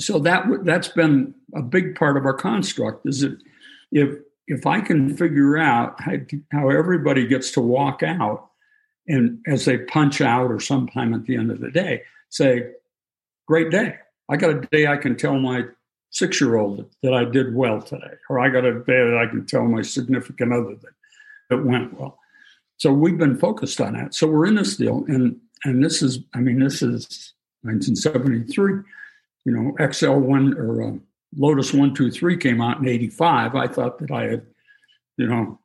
[0.00, 3.06] so that that's been a big part of our construct.
[3.06, 3.36] Is that
[3.92, 6.12] if if I can figure out how,
[6.50, 8.48] how everybody gets to walk out
[9.06, 12.70] and as they punch out or sometime at the end of the day, say,
[13.46, 13.96] great day.
[14.28, 15.64] I got a day I can tell my
[16.10, 19.30] six year old that I did well today, or I got a day that I
[19.30, 22.18] can tell my significant other that it went well.
[22.76, 24.14] So we've been focused on that.
[24.14, 28.82] So we're in this deal, and and this is, I mean, this is 1973.
[29.44, 30.92] You know, XL one or uh,
[31.36, 34.46] Lotus 123 came out in 85, I thought that I had,
[35.16, 35.58] you know,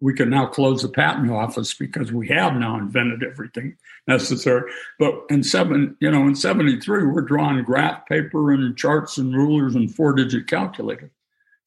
[0.00, 4.70] we could now close the patent office because we have now invented everything necessary.
[4.98, 9.74] But in seven, you know, in 73, we're drawing graph paper and charts and rulers
[9.74, 11.10] and four digit calculators,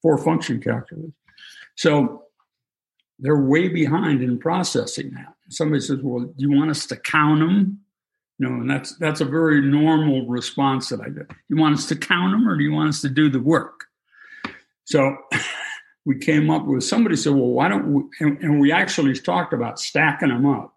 [0.02, 1.12] four function calculators.
[1.76, 2.24] So
[3.20, 5.34] they're way behind in processing that.
[5.50, 7.83] Somebody says, Well, do you want us to count them?
[8.38, 11.30] You know, and that's that's a very normal response that I get.
[11.48, 13.84] You want us to count them, or do you want us to do the work?
[14.84, 15.16] So
[16.04, 19.52] we came up with somebody said, "Well, why don't we?" And, and we actually talked
[19.52, 20.74] about stacking them up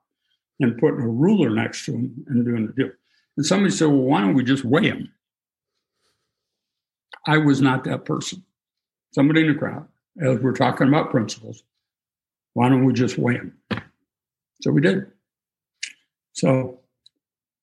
[0.60, 2.92] and putting a ruler next to them and doing the deal.
[3.38, 5.12] And somebody said, "Well, why don't we just weigh them?"
[7.26, 8.44] I was not that person.
[9.14, 9.88] Somebody in the crowd,
[10.22, 11.64] as we're talking about principles,
[12.54, 13.58] why don't we just weigh them?
[14.62, 15.08] So we did.
[16.34, 16.80] So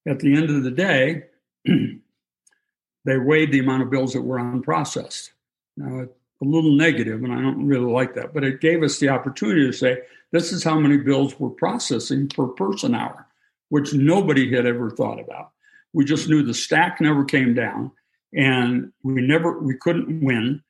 [0.07, 1.25] at the end of the day,
[3.05, 5.31] they weighed the amount of bills that were unprocessed.
[5.77, 6.07] Now,
[6.43, 9.67] a little negative, and I don't really like that, but it gave us the opportunity
[9.67, 13.27] to say, this is how many bills we're processing per person hour,
[13.69, 15.53] which nobody had ever thought about.
[15.93, 17.93] We just knew the stack never came down,
[18.35, 20.63] and we never we couldn't win.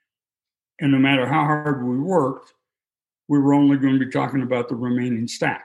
[0.81, 2.53] And no matter how hard we worked,
[3.29, 5.65] we were only going to be talking about the remaining stack.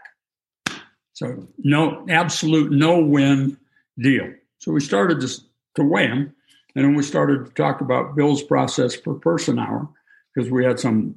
[1.19, 3.57] So no absolute no win
[3.97, 4.31] deal.
[4.59, 5.27] So we started to,
[5.75, 6.33] to weigh them,
[6.75, 9.89] and then we started to talk about bills processed per person hour
[10.33, 11.15] because we had some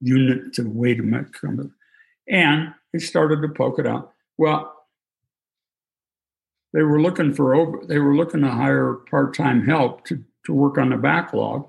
[0.00, 1.26] unit to weigh to make
[2.28, 4.12] And they started to poke it out.
[4.38, 4.72] Well,
[6.72, 7.84] they were looking for over.
[7.84, 11.68] They were looking to hire part-time help to to work on the backlog.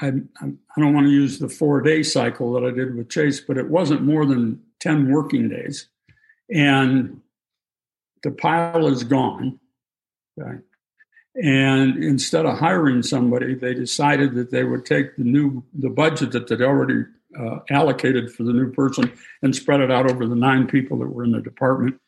[0.00, 3.58] I, I don't want to use the four-day cycle that I did with Chase, but
[3.58, 5.88] it wasn't more than ten working days
[6.50, 7.20] and
[8.22, 9.58] the pile is gone.
[10.40, 10.58] Okay?
[11.42, 16.32] And instead of hiring somebody, they decided that they would take the new the budget
[16.32, 17.04] that they'd already
[17.38, 21.08] uh, allocated for the new person and spread it out over the nine people that
[21.08, 22.00] were in the department,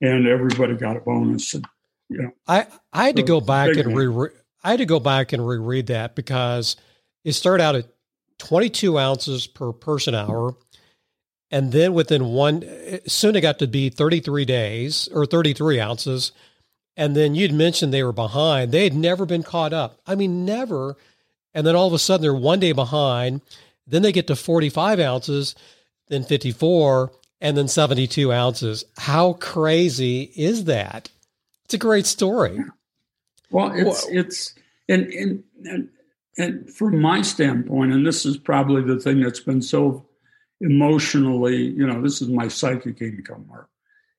[0.00, 1.54] and everybody got a bonus.
[1.54, 1.64] And,
[2.08, 4.30] you know, I I had so to go back and re
[4.64, 6.76] I had to go back and reread that because
[7.24, 7.86] it started out at
[8.38, 10.56] 22 ounces per person hour.
[11.52, 12.64] And then within one,
[13.06, 16.32] soon it got to be 33 days or 33 ounces.
[16.96, 18.72] And then you'd mentioned they were behind.
[18.72, 20.00] They had never been caught up.
[20.06, 20.96] I mean, never.
[21.52, 23.42] And then all of a sudden they're one day behind.
[23.86, 25.54] Then they get to 45 ounces,
[26.08, 27.12] then 54,
[27.42, 28.84] and then 72 ounces.
[28.96, 31.10] How crazy is that?
[31.66, 32.60] It's a great story.
[33.50, 34.54] Well, it's, it's,
[34.88, 35.88] and, and, and,
[36.38, 40.06] and from my standpoint, and this is probably the thing that's been so
[40.62, 43.68] emotionally, you know, this is my psychic income mark,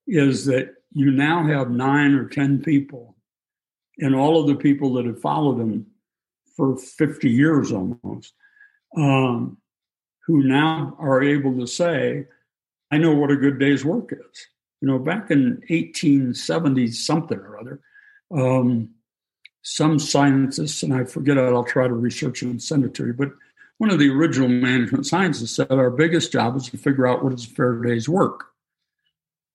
[0.06, 3.15] is that you now have nine or 10 people
[3.97, 5.88] and all of the people that have followed him
[6.56, 8.34] for 50 years almost,
[8.97, 9.58] um,
[10.27, 12.25] who now are able to say,
[12.91, 14.47] I know what a good day's work is.
[14.82, 17.79] You know, back in 1870 something or other,
[18.36, 18.89] um,
[19.62, 23.08] some scientists, and I forget it, I'll try to research it and send it to
[23.08, 23.32] you, but
[23.77, 27.33] one of the original management scientists said our biggest job is to figure out what
[27.33, 28.45] is a fair day's work.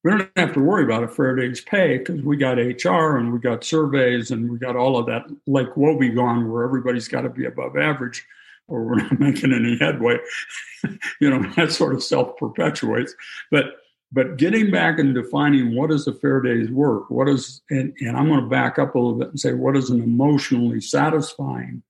[0.05, 3.33] We don't have to worry about a fair day's pay because we got HR and
[3.33, 7.29] we got surveys and we got all of that like Wobegon where everybody's got to
[7.29, 8.25] be above average
[8.69, 10.19] or we're not making any headway.
[11.21, 13.15] you know, that sort of self perpetuates.
[13.51, 13.77] But
[14.11, 18.17] but getting back and defining what is a fair day's work, what is and, and
[18.17, 21.83] I'm going to back up a little bit and say what is an emotionally satisfying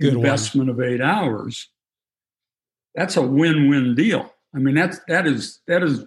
[0.00, 0.80] Good investment one.
[0.80, 1.68] of eight hours,
[2.94, 4.32] that's a win-win deal.
[4.54, 6.04] I mean, that's that is that is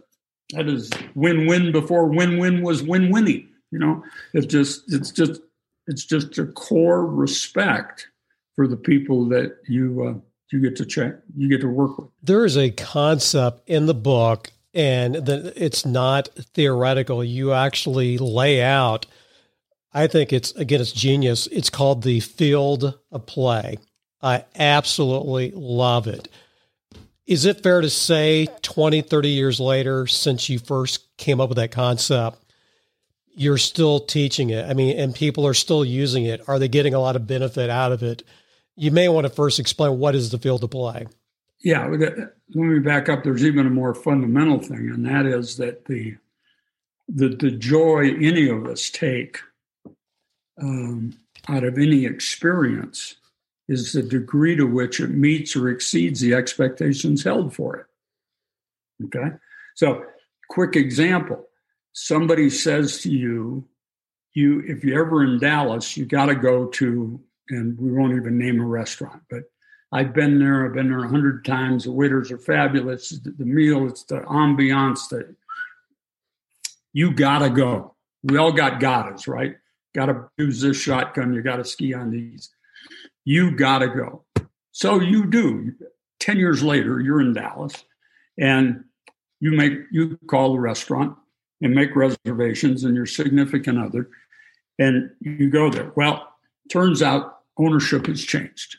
[0.52, 3.50] that is win-win before win-win was win-winning.
[3.72, 5.42] You know, it's just it's just
[5.88, 8.08] it's just a core respect
[8.56, 10.20] for the people that you uh,
[10.52, 12.10] you get to check you get to work with.
[12.24, 17.24] There is a concept in the book, and that it's not theoretical.
[17.24, 19.06] You actually lay out
[19.98, 21.48] I think it's again it's genius.
[21.48, 23.80] It's called the field of play.
[24.22, 26.28] I absolutely love it.
[27.26, 31.58] Is it fair to say 20, 30 years later since you first came up with
[31.58, 32.38] that concept,
[33.36, 34.70] you're still teaching it?
[34.70, 36.48] I mean, and people are still using it.
[36.48, 38.22] Are they getting a lot of benefit out of it?
[38.76, 41.08] You may want to first explain what is the field of play.
[41.62, 43.24] Yeah, let me back up.
[43.24, 46.18] There's even a more fundamental thing, and that is that the
[47.10, 49.40] the, the joy any of us take
[50.62, 51.14] um,
[51.48, 53.16] out of any experience
[53.68, 57.86] is the degree to which it meets or exceeds the expectations held for it.
[59.06, 59.36] Okay.
[59.76, 60.06] So,
[60.50, 61.48] quick example
[61.98, 63.68] somebody says to you,
[64.34, 68.38] you if you're ever in Dallas, you got to go to, and we won't even
[68.38, 69.44] name a restaurant, but
[69.92, 70.66] I've been there.
[70.66, 71.86] I've been there a hundred times.
[71.86, 73.10] The waiters are fabulous.
[73.10, 75.10] The, the meal, it's the ambiance.
[75.10, 75.34] That
[76.94, 77.96] you gotta go.
[78.24, 79.56] We all got gottas, right?
[79.98, 81.34] Got to use this shotgun.
[81.34, 82.52] You got to ski on these.
[83.26, 84.24] You got to go.
[84.72, 85.74] So you do.
[86.20, 87.84] 10 years later, you're in Dallas
[88.40, 88.84] and
[89.40, 91.18] you make, you call the restaurant
[91.62, 94.10] and make reservations and your significant other
[94.78, 95.92] and you go there.
[95.96, 96.28] Well,
[96.72, 98.78] turns out ownership has changed.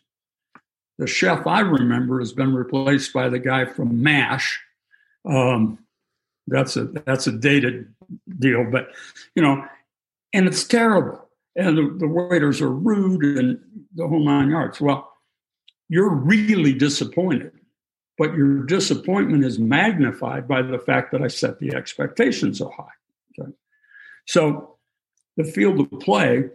[0.99, 4.61] The chef I remember has been replaced by the guy from MASH.
[5.29, 5.79] Um,
[6.47, 7.93] that's a that's a dated
[8.39, 8.89] deal, but
[9.35, 9.65] you know,
[10.33, 11.29] and it's terrible.
[11.57, 13.59] And the, the waiters are rude and
[13.95, 14.81] the whole nine yards.
[14.81, 15.11] Well,
[15.89, 17.53] you're really disappointed,
[18.17, 23.41] but your disappointment is magnified by the fact that I set the expectation so high.
[23.41, 23.53] Okay?
[24.27, 24.77] So
[25.37, 26.51] the field of play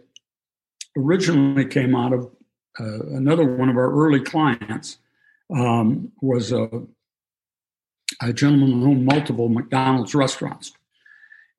[0.96, 2.30] originally came out of
[2.78, 4.98] uh, another one of our early clients
[5.54, 6.68] um, was a,
[8.22, 10.72] a gentleman who owned multiple McDonald's restaurants.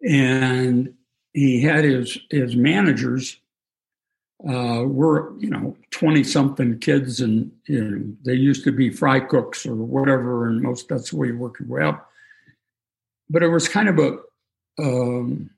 [0.08, 0.94] And
[1.36, 3.38] he had his his managers
[4.50, 9.20] uh, were you know twenty something kids, and you know, they used to be fry
[9.20, 12.10] cooks or whatever, and most that's the way you work your way up.
[13.30, 14.18] But it was kind of a,
[14.82, 15.50] um,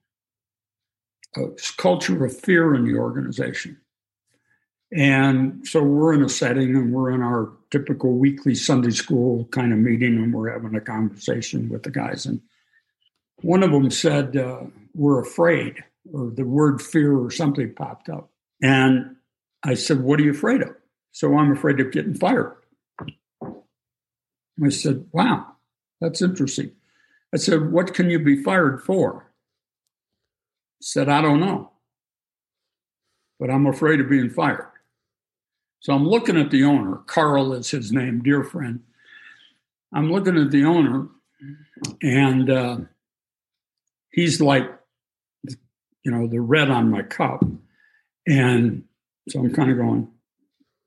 [1.36, 3.78] a culture of fear in the organization.
[4.94, 9.74] And so we're in a setting and we're in our typical weekly Sunday school kind
[9.74, 12.26] of meeting and we're having a conversation with the guys.
[12.26, 12.40] And
[13.42, 14.62] one of them said, uh,
[14.96, 15.84] We're afraid,
[16.14, 18.30] or the word fear or something popped up.
[18.62, 19.18] And
[19.64, 20.76] I said, What are you afraid of?
[21.12, 22.56] So I'm afraid of getting fired.
[24.64, 25.54] I said, Wow,
[26.02, 26.72] that's interesting.
[27.34, 29.32] I said, What can you be fired for?
[30.82, 31.72] Said, I don't know.
[33.40, 34.72] but I'm afraid of being fired.
[35.82, 36.98] So I'm looking at the owner.
[37.08, 38.82] Carl is his name, dear friend.
[39.94, 41.08] I'm looking at the owner,
[42.02, 42.78] and uh,
[44.12, 44.70] he's like,
[46.04, 47.44] you know, the red on my cup.
[48.28, 48.84] And
[49.30, 50.08] so I'm kind of going,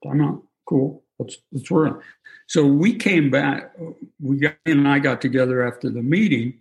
[0.09, 1.03] I'm not cool.
[1.19, 2.03] Let's let's work.
[2.47, 3.73] So we came back.
[4.21, 6.55] We got and I got together after the meeting,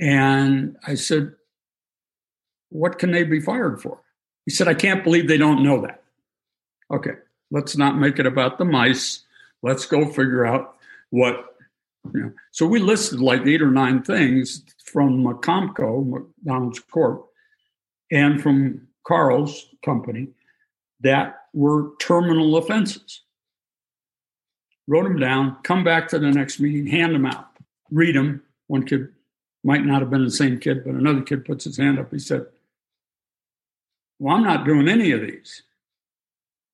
[0.00, 1.34] and I said,
[2.70, 4.00] "What can they be fired for?"
[4.46, 6.02] He said, "I can't believe they don't know that."
[6.90, 7.14] Okay,
[7.50, 9.20] let's not make it about the mice.
[9.62, 10.76] Let's go figure out
[11.10, 11.44] what.
[12.14, 12.32] You know.
[12.50, 17.26] So we listed like eight or nine things from Comco, McDonald's Corp,
[18.10, 20.28] and from Carl's company
[21.00, 23.22] that were terminal offenses.
[24.86, 27.48] Wrote them down, come back to the next meeting, hand them out,
[27.90, 28.42] read them.
[28.66, 29.08] One kid
[29.62, 32.10] might not have been the same kid, but another kid puts his hand up.
[32.10, 32.46] He said,
[34.18, 35.62] Well, I'm not doing any of these.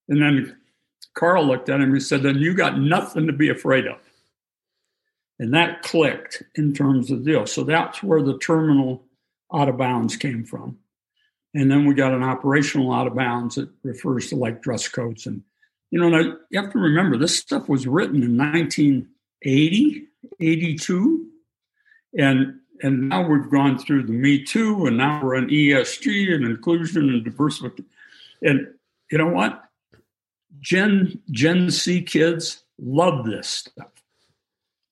[0.08, 0.56] And then
[1.14, 3.98] Carl looked at him and said, Then you got nothing to be afraid of.
[5.38, 7.46] And that clicked in terms of the deal.
[7.46, 9.04] So that's where the terminal
[9.52, 10.78] out of bounds came from.
[11.54, 15.26] And then we got an operational out of bounds that refers to like dress codes.
[15.26, 15.42] And,
[15.90, 20.06] you know, now you have to remember this stuff was written in 1980,
[20.40, 21.26] 82.
[22.18, 26.44] And and now we've gone through the Me Too, and now we're on ESG and
[26.44, 27.84] inclusion and diversity.
[28.42, 28.66] And
[29.10, 29.62] you know what?
[30.60, 33.95] Gen Gen Z kids love this stuff.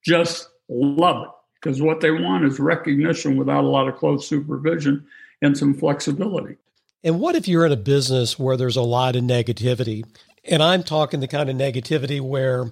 [0.05, 1.31] Just love it
[1.61, 5.07] because what they want is recognition without a lot of close supervision
[5.43, 6.57] and some flexibility.
[7.03, 10.05] And what if you're in a business where there's a lot of negativity?
[10.45, 12.71] And I'm talking the kind of negativity where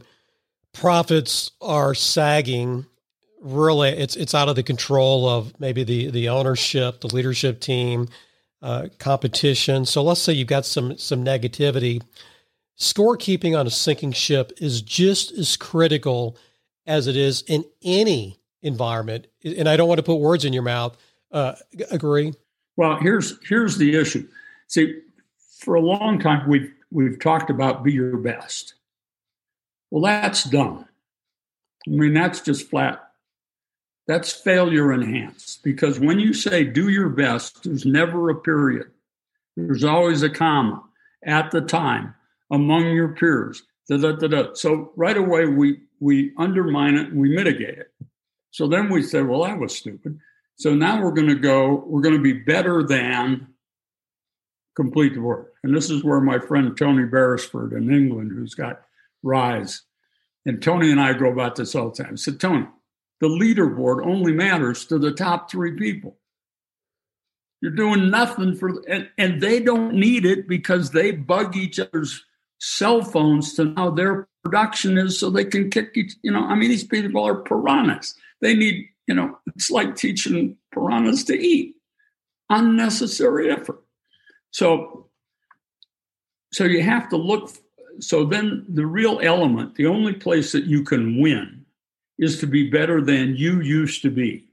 [0.72, 2.86] profits are sagging.
[3.40, 8.08] Really, it's it's out of the control of maybe the the ownership, the leadership team,
[8.62, 9.84] uh, competition.
[9.84, 12.02] So let's say you've got some some negativity.
[12.78, 16.36] Scorekeeping on a sinking ship is just as critical
[16.86, 19.26] as it is in any environment.
[19.44, 20.96] And I don't want to put words in your mouth.
[21.30, 21.54] Uh,
[21.90, 22.34] agree?
[22.76, 24.26] Well, here's here's the issue.
[24.68, 25.00] See,
[25.58, 28.74] for a long time we've we've talked about be your best.
[29.90, 30.86] Well, that's done.
[31.86, 33.02] I mean, that's just flat.
[34.06, 38.88] That's failure enhanced because when you say do your best, there's never a period.
[39.56, 40.82] There's always a comma
[41.24, 42.14] at the time
[42.50, 43.62] among your peers.
[43.88, 47.92] Da, da, da, so right away we we undermine it and we mitigate it.
[48.50, 50.18] So then we say, well, that was stupid.
[50.56, 53.48] So now we're going to go, we're going to be better than
[54.76, 55.54] complete the work.
[55.62, 58.82] And this is where my friend Tony Beresford in England, who's got
[59.22, 59.82] Rise,
[60.44, 62.14] and Tony and I go about this all the time.
[62.14, 62.66] I said, Tony,
[63.20, 66.16] the leaderboard only matters to the top three people.
[67.60, 72.24] You're doing nothing for, and, and they don't need it because they bug each other's
[72.62, 76.54] cell phones to how their production is so they can kick each, you know, I
[76.54, 78.14] mean, these people are piranhas.
[78.40, 81.76] They need you know, it's like teaching piranhas to eat.
[82.50, 83.82] Unnecessary effort.
[84.50, 85.08] So,
[86.52, 87.50] so you have to look.
[88.00, 91.64] So then the real element, the only place that you can win
[92.18, 94.46] is to be better than you used to be.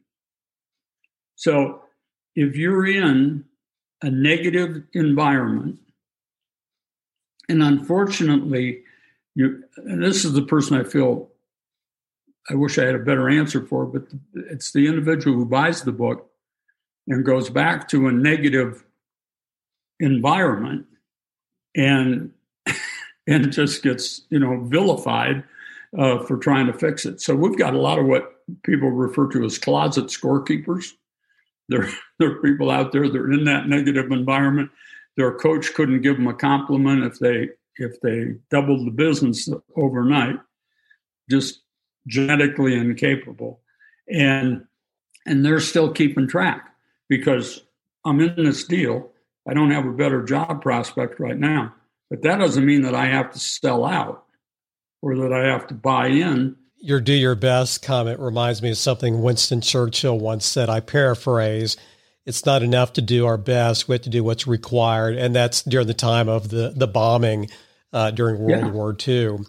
[1.36, 1.84] So
[2.36, 3.46] if you're in
[4.02, 5.80] a negative environment,
[7.50, 8.84] and unfortunately,
[9.36, 11.30] you, and this is the person I feel
[12.50, 15.92] I wish I had a better answer for, but it's the individual who buys the
[15.92, 16.30] book
[17.08, 18.86] and goes back to a negative
[20.00, 20.86] environment
[21.76, 22.32] and
[23.28, 25.44] and just gets you know vilified
[25.98, 27.22] uh, for trying to fix it.
[27.22, 30.92] So we've got a lot of what people refer to as closet scorekeepers.
[31.68, 31.90] There,
[32.20, 34.72] there are people out there that are in that negative environment.
[35.20, 40.38] Their coach couldn't give them a compliment if they if they doubled the business overnight.
[41.30, 41.64] Just
[42.08, 43.60] genetically incapable.
[44.10, 44.66] And
[45.26, 46.74] and they're still keeping track
[47.10, 47.64] because
[48.06, 49.12] i'm in this deal.
[49.46, 51.74] I don't have a better job prospect right now
[52.10, 54.24] but that doesn't mean that i have to sell out
[55.02, 56.56] or that i have to buy in.
[56.78, 60.70] Your do your best comment reminds me of something winston churchill once said.
[60.70, 61.76] I paraphrase
[62.26, 63.88] it's not enough to do our best.
[63.88, 65.18] We have to do what's required.
[65.18, 67.50] And that's during the time of the the bombing
[67.92, 68.70] uh, during world yeah.
[68.70, 69.46] war ii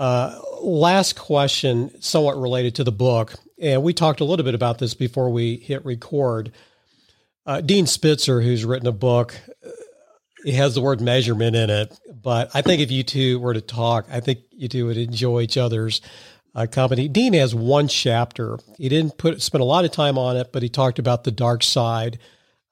[0.00, 4.78] uh, last question, somewhat related to the book, and we talked a little bit about
[4.78, 6.52] this before we hit record.
[7.44, 9.38] Uh, Dean Spitzer, who's written a book,
[10.42, 13.60] it has the word measurement in it, but I think if you two were to
[13.60, 16.00] talk, I think you two would enjoy each other's
[16.54, 17.08] uh, company.
[17.08, 18.58] Dean has one chapter.
[18.76, 21.30] He didn't put spend a lot of time on it, but he talked about the
[21.30, 22.18] dark side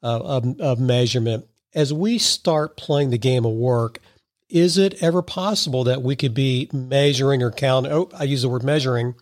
[0.02, 1.46] uh, of, of measurement.
[1.74, 4.00] as we start playing the game of work,
[4.48, 7.92] is it ever possible that we could be measuring or counting?
[7.92, 9.14] Oh, I use the word measuring.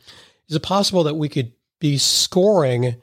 [0.48, 2.96] Is it possible that we could be scoring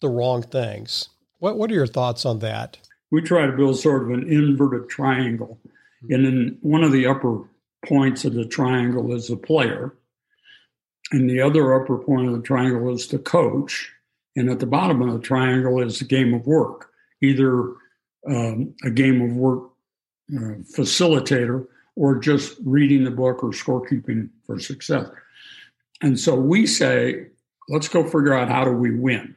[0.00, 1.08] the wrong things?
[1.38, 2.78] What What are your thoughts on that?
[3.10, 5.58] We try to build sort of an inverted triangle,
[6.10, 7.44] and then one of the upper
[7.86, 9.94] points of the triangle is the player,
[11.12, 13.90] and the other upper point of the triangle is the coach,
[14.36, 16.90] and at the bottom of the triangle is the game of work,
[17.22, 17.72] either
[18.28, 19.70] um, a game of work
[20.36, 25.08] uh, facilitator or just reading the book or scorekeeping for success.
[26.02, 27.26] And so we say,
[27.68, 29.34] let's go figure out how do we win.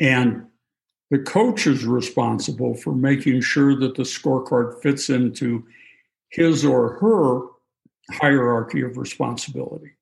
[0.00, 0.46] And
[1.10, 5.66] the coach is responsible for making sure that the scorecard fits into
[6.28, 7.40] his or her
[8.10, 9.92] hierarchy of responsibility.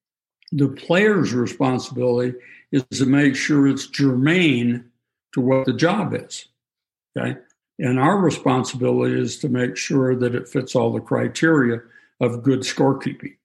[0.52, 2.36] The player's responsibility
[2.72, 4.84] is to make sure it's germane
[5.34, 6.46] to what the job is.
[7.16, 7.38] Okay.
[7.78, 11.80] And our responsibility is to make sure that it fits all the criteria
[12.20, 13.36] of good scorekeeping.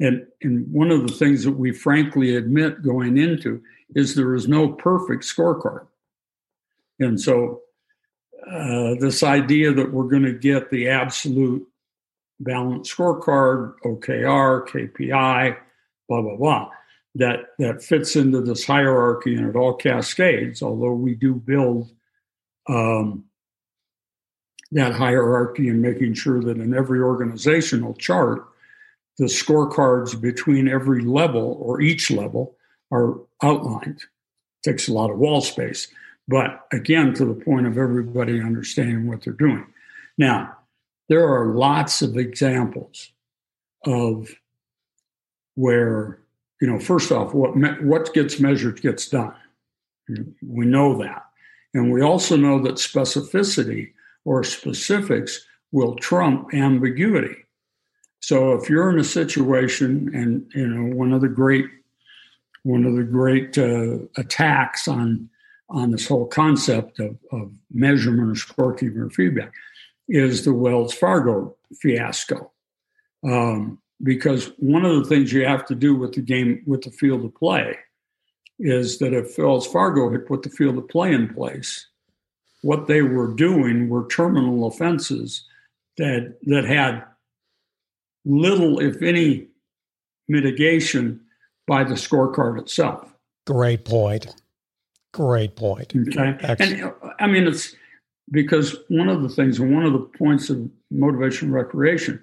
[0.00, 3.62] And, and one of the things that we frankly admit going into
[3.94, 5.86] is there is no perfect scorecard.
[7.00, 7.62] And so,
[8.50, 11.66] uh, this idea that we're going to get the absolute
[12.40, 15.56] balanced scorecard, OKR, KPI,
[16.08, 16.70] blah, blah, blah,
[17.14, 21.90] that, that fits into this hierarchy and it all cascades, although we do build
[22.68, 23.24] um,
[24.72, 28.46] that hierarchy and making sure that in every organizational chart,
[29.16, 32.56] the scorecards between every level or each level
[32.92, 34.00] are outlined.
[34.00, 35.88] It takes a lot of wall space.
[36.28, 39.66] But again, to the point of everybody understanding what they're doing.
[40.18, 40.57] Now,
[41.08, 43.10] there are lots of examples
[43.84, 44.30] of
[45.54, 46.20] where,
[46.60, 49.34] you know, first off, what, me- what gets measured gets done.
[50.42, 51.24] We know that.
[51.74, 53.92] And we also know that specificity
[54.24, 57.36] or specifics will trump ambiguity.
[58.20, 61.66] So if you're in a situation, and you know, one of the great
[62.64, 65.28] one of the great uh, attacks on
[65.70, 69.52] on this whole concept of, of measurement or scorekeeping or feedback
[70.08, 72.50] is the Wells Fargo fiasco.
[73.24, 76.90] Um, because one of the things you have to do with the game, with the
[76.90, 77.76] field of play,
[78.58, 81.86] is that if Wells Fargo had put the field of play in place,
[82.62, 85.44] what they were doing were terminal offenses
[85.96, 87.04] that that had
[88.24, 89.48] little, if any,
[90.28, 91.20] mitigation
[91.66, 93.12] by the scorecard itself.
[93.46, 94.34] Great point.
[95.12, 95.94] Great point.
[95.96, 96.36] Okay.
[96.60, 97.74] And I mean, it's
[98.30, 102.22] because one of the things, and one of the points of motivation recreation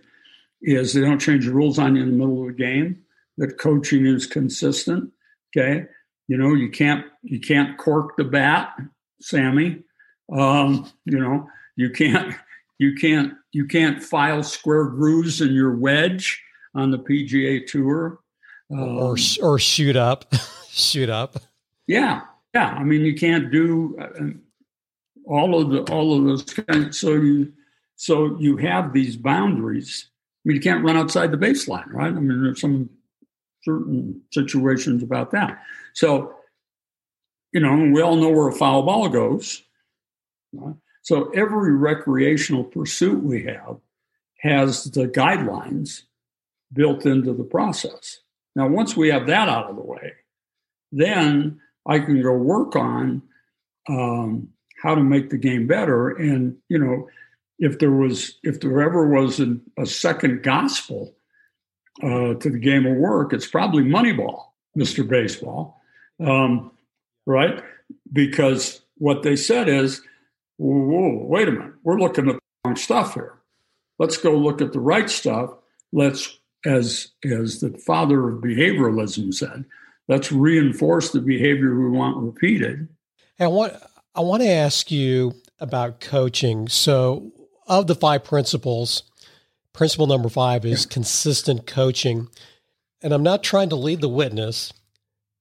[0.61, 3.01] is they don't change the rules on you in the middle of a game,
[3.37, 5.11] that coaching is consistent.
[5.55, 5.85] Okay.
[6.27, 8.75] You know, you can't you can't cork the bat,
[9.21, 9.83] Sammy.
[10.31, 12.33] Um, you know, you can't
[12.79, 16.41] you can't you can't file square grooves in your wedge
[16.73, 18.19] on the PGA Tour,
[18.71, 20.33] um, or or shoot up,
[20.69, 21.37] shoot up.
[21.87, 22.21] Yeah,
[22.53, 22.69] yeah.
[22.69, 24.23] I mean, you can't do uh,
[25.25, 26.99] all of the all of those kinds.
[26.99, 27.53] So you
[27.95, 30.07] so you have these boundaries.
[30.45, 32.07] I mean, you can't run outside the baseline, right?
[32.07, 32.89] I mean, there's some
[33.63, 35.59] certain situations about that.
[35.93, 36.35] So,
[37.51, 39.63] you know, we all know where a foul ball goes.
[40.53, 40.75] Right?
[41.01, 43.77] So every recreational pursuit we have
[44.41, 46.03] has the guidelines
[46.73, 48.19] built into the process.
[48.55, 50.13] Now, once we have that out of the way,
[50.91, 53.21] then I can go work on
[53.89, 54.49] um,
[54.85, 56.09] how to make the game better.
[56.09, 57.09] And you know,
[57.57, 61.15] if there was, if there ever was an, a second gospel
[62.03, 64.39] uh, to the game of work, it's probably Moneyball,
[64.75, 65.81] Mister Baseball,
[66.19, 66.71] um,
[67.25, 67.63] right?
[68.11, 70.01] Because what they said is
[70.57, 73.33] whoa, wait a minute, we're looking at the wrong stuff here.
[73.99, 75.51] Let's go look at the right stuff.
[75.91, 79.65] Let's, as as the father of behavioralism said,
[80.07, 82.87] let's reinforce the behavior we want repeated.
[83.37, 86.69] And what I want to ask you about coaching.
[86.69, 87.33] So,
[87.67, 89.03] of the five principles,
[89.73, 92.29] principle number five is consistent coaching.
[93.01, 94.71] And I'm not trying to lead the witness,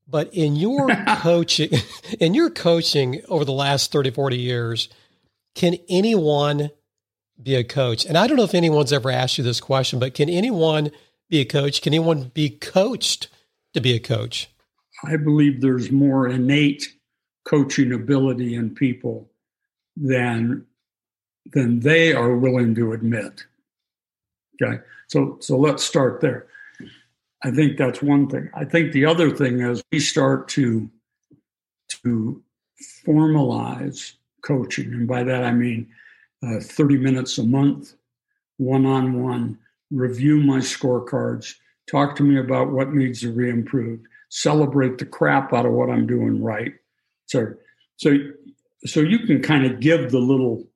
[0.09, 1.71] but in your coaching,
[2.19, 4.89] in your coaching over the last 30, 40 years,
[5.55, 6.71] can anyone
[7.41, 8.05] be a coach?
[8.05, 10.91] And I don't know if anyone's ever asked you this question, but can anyone
[11.29, 11.81] be a coach?
[11.81, 13.29] Can anyone be coached
[13.73, 14.51] to be a coach?
[15.05, 16.89] I believe there's more innate
[17.45, 19.29] coaching ability in people
[19.97, 20.67] than
[21.53, 23.45] than they are willing to admit.
[24.63, 24.83] Okay.
[25.09, 26.47] So so let's start there.
[27.43, 28.49] I think that's one thing.
[28.55, 30.91] I think the other thing is we start to
[32.05, 32.43] to
[33.07, 34.93] formalize coaching.
[34.93, 35.89] And by that, I mean
[36.43, 37.95] uh, 30 minutes a month,
[38.57, 39.59] one on one,
[39.91, 41.55] review my scorecards,
[41.91, 45.91] talk to me about what needs to be improved, celebrate the crap out of what
[45.91, 46.75] I'm doing right.
[47.27, 47.55] So,
[47.97, 48.17] so,
[48.85, 50.67] so you can kind of give the little,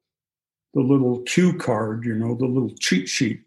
[0.74, 3.42] the little cue card, you know, the little cheat sheet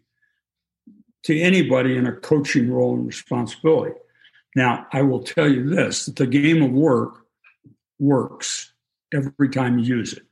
[1.24, 3.94] to anybody in a coaching role and responsibility.
[4.54, 7.26] Now, I will tell you this that the game of work
[7.98, 8.72] works
[9.14, 10.24] every time you use it.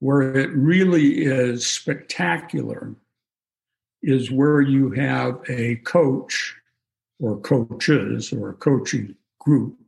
[0.00, 2.94] Where it really is spectacular
[4.02, 6.54] is where you have a coach
[7.20, 9.78] or coaches or a coaching group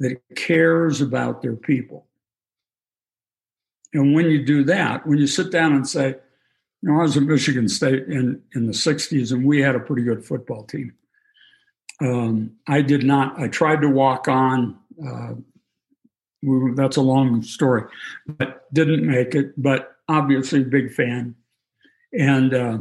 [0.00, 2.06] that cares about their people.
[3.92, 6.16] And when you do that, when you sit down and say,
[6.82, 9.80] you know, I was at Michigan State in, in the 60s and we had a
[9.80, 10.92] pretty good football team.
[12.00, 14.78] Um, I did not, I tried to walk on.
[15.04, 15.34] Uh,
[16.74, 17.84] that's a long story,
[18.26, 19.60] but didn't make it.
[19.60, 21.34] But obviously, big fan,
[22.12, 22.78] and uh,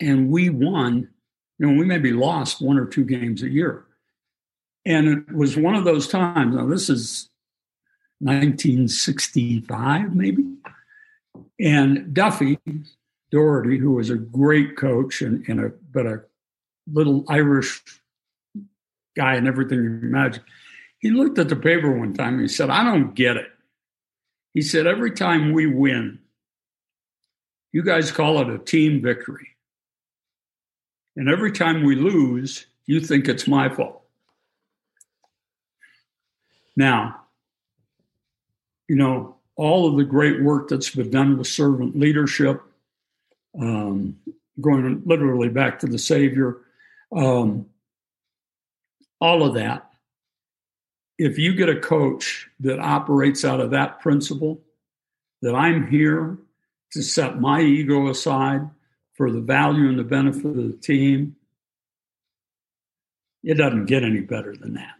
[0.00, 1.08] and we won.
[1.58, 3.86] You know, we maybe lost one or two games a year,
[4.84, 6.56] and it was one of those times.
[6.56, 7.28] Now, this is
[8.20, 10.44] 1965, maybe,
[11.60, 12.58] and Duffy
[13.30, 16.22] Daugherty, who was a great coach and, and a but a
[16.90, 17.82] little Irish
[19.16, 20.42] guy and everything you imagine.
[20.98, 23.48] He looked at the paper one time and he said, I don't get it.
[24.54, 26.18] He said, every time we win,
[27.72, 29.48] you guys call it a team victory.
[31.16, 34.01] And every time we lose, you think it's my fault.
[36.76, 37.22] Now,
[38.88, 42.62] you know, all of the great work that's been done with servant leadership,
[43.60, 44.16] um,
[44.60, 46.58] going literally back to the Savior,
[47.14, 47.66] um,
[49.20, 49.90] all of that.
[51.18, 54.60] If you get a coach that operates out of that principle,
[55.42, 56.38] that I'm here
[56.92, 58.68] to set my ego aside
[59.14, 61.36] for the value and the benefit of the team,
[63.42, 64.94] it doesn't get any better than that.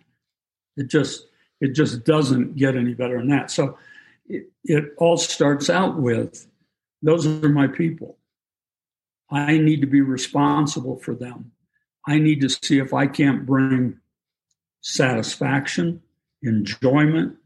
[0.76, 1.26] It just
[1.62, 3.50] it just doesn't get any better than that.
[3.50, 3.78] So
[4.26, 6.48] it, it all starts out with
[7.02, 8.18] those are my people.
[9.30, 11.52] I need to be responsible for them.
[12.06, 14.00] I need to see if I can't bring
[14.80, 16.02] satisfaction,
[16.42, 17.36] enjoyment,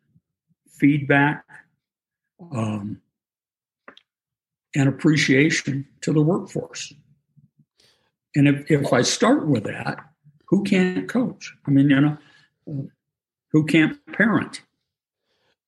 [0.71, 1.45] feedback,
[2.53, 3.03] um,
[4.75, 6.93] and appreciation to the workforce.
[8.35, 9.99] And if, if I start with that,
[10.49, 11.55] who can't coach?
[11.67, 12.89] I mean, you know,
[13.53, 14.62] who can't parent?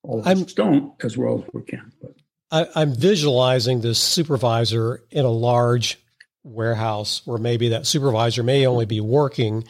[0.03, 1.93] All of us don't as well as we can.
[2.01, 2.15] But
[2.51, 5.99] I, I'm visualizing this supervisor in a large
[6.45, 9.65] warehouse where maybe that supervisor may only be working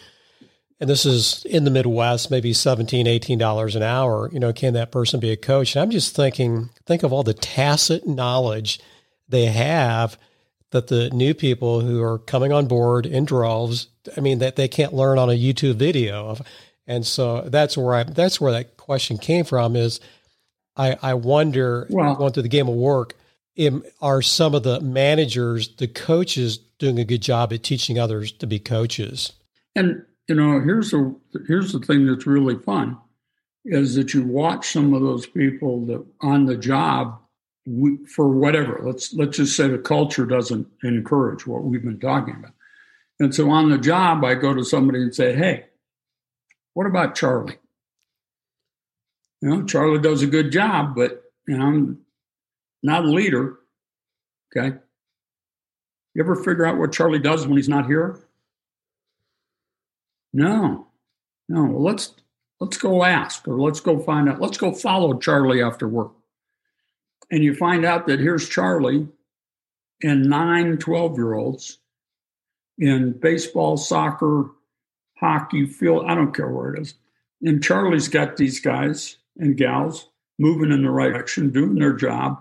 [0.80, 4.74] and this is in the midwest maybe 17 18 dollars an hour you know can
[4.74, 8.78] that person be a coach and i'm just thinking think of all the tacit knowledge
[9.28, 10.18] they have
[10.70, 14.68] that the new people who are coming on board in droves i mean that they
[14.68, 16.36] can't learn on a youtube video
[16.88, 20.00] and so that's where i that's where that question came from is
[20.76, 23.14] i i wonder well, going through the game of work
[24.00, 28.46] are some of the managers, the coaches, doing a good job at teaching others to
[28.46, 29.32] be coaches?
[29.74, 31.14] And you know, here's the
[31.46, 32.98] here's the thing that's really fun
[33.64, 37.18] is that you watch some of those people that on the job
[37.66, 38.80] we, for whatever.
[38.82, 42.52] Let's let's just say the culture doesn't encourage what we've been talking about.
[43.20, 45.64] And so on the job, I go to somebody and say, "Hey,
[46.78, 47.58] what about Charlie?
[49.42, 51.98] You know, Charlie does a good job, but you know, I'm
[52.84, 53.56] not a leader.
[54.56, 54.76] Okay.
[56.14, 58.20] You ever figure out what Charlie does when he's not here?
[60.32, 60.86] No.
[61.48, 61.64] No.
[61.64, 62.14] Well, let's
[62.60, 64.40] let's go ask or let's go find out.
[64.40, 66.12] Let's go follow Charlie after work.
[67.28, 69.08] And you find out that here's Charlie
[70.04, 71.78] and nine 12 year olds
[72.78, 74.52] in baseball, soccer,
[75.18, 76.94] hockey, field, I don't care where it is.
[77.42, 80.08] And Charlie's got these guys and gals
[80.38, 82.40] moving in the right direction, doing their job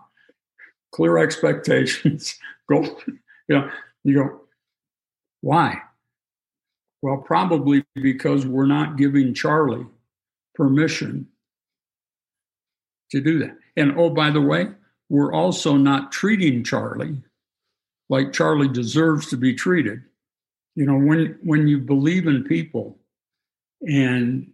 [0.91, 2.37] clear expectations.
[2.69, 3.19] go, you
[3.49, 3.69] know,
[4.03, 4.41] you go,
[5.41, 5.81] why?
[7.01, 9.85] Well, probably because we're not giving Charlie
[10.55, 11.27] permission
[13.11, 13.55] to do that.
[13.75, 14.69] And oh, by the way,
[15.09, 17.21] we're also not treating Charlie
[18.09, 20.01] like Charlie deserves to be treated.
[20.77, 22.97] You know, when when you believe in people
[23.81, 24.49] and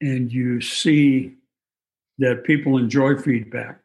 [0.00, 1.34] and you see
[2.18, 3.82] that people enjoy feedback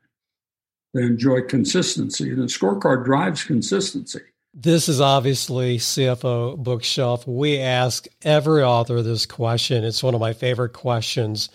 [0.97, 2.33] they enjoy consistency.
[2.33, 4.21] The scorecard drives consistency.
[4.53, 7.27] This is obviously CFO Bookshelf.
[7.27, 9.83] We ask every author this question.
[9.83, 11.49] It's one of my favorite questions.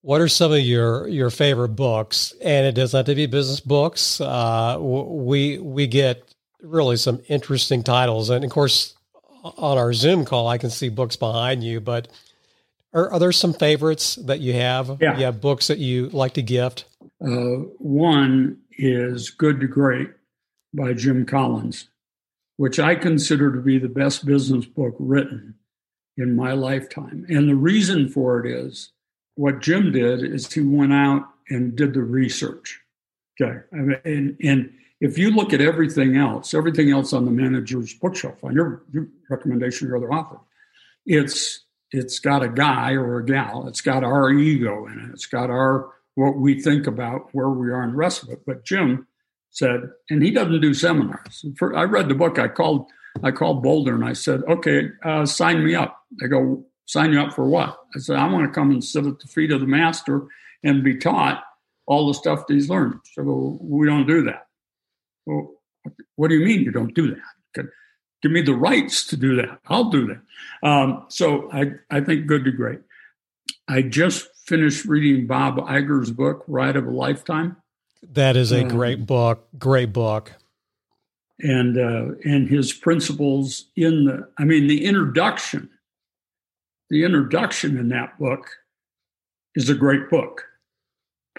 [0.00, 2.32] What are some of your your favorite books?
[2.42, 4.20] And it doesn't have to be business books.
[4.22, 6.22] Uh, we we get
[6.62, 8.94] really some interesting titles, and of course,
[9.44, 11.80] on our Zoom call, I can see books behind you.
[11.80, 12.08] But
[12.92, 14.98] are, are there some favorites that you have?
[15.00, 16.84] Yeah, you have books that you like to gift.
[17.20, 20.10] Uh, one is Good to Great
[20.72, 21.88] by Jim Collins,
[22.56, 25.54] which I consider to be the best business book written
[26.16, 27.26] in my lifetime.
[27.28, 28.92] And the reason for it is
[29.36, 32.80] what Jim did is he went out and did the research.
[33.40, 33.60] Okay.
[33.72, 38.52] And, and if you look at everything else, everything else on the manager's bookshelf, on
[38.52, 40.38] your, your recommendation, your other author,
[41.06, 43.66] it's it's got a guy or a gal.
[43.66, 45.10] It's got our ego in it.
[45.12, 48.42] It's got our what we think about where we are and the rest of it.
[48.44, 49.06] But Jim
[49.50, 51.44] said, and he doesn't do seminars.
[51.56, 52.38] For, I read the book.
[52.38, 52.90] I called
[53.22, 56.02] I called Boulder and I said, okay, uh, sign me up.
[56.20, 57.78] They go, sign you up for what?
[57.94, 60.26] I said, I want to come and sit at the feet of the master
[60.62, 61.42] and be taught
[61.86, 63.00] all the stuff that he's learned.
[63.14, 64.47] So we don't do that.
[65.28, 65.50] Well,
[66.16, 67.66] what do you mean you don't do that?
[68.22, 69.60] Give me the rights to do that.
[69.66, 70.68] I'll do that.
[70.68, 72.80] Um, so I, I think good to great.
[73.68, 77.58] I just finished reading Bob Iger's book, Ride of a Lifetime.
[78.02, 79.46] That is a um, great book.
[79.58, 80.32] Great book.
[81.40, 85.70] And uh, and his principles in the, I mean, the introduction,
[86.90, 88.48] the introduction in that book
[89.54, 90.44] is a great book.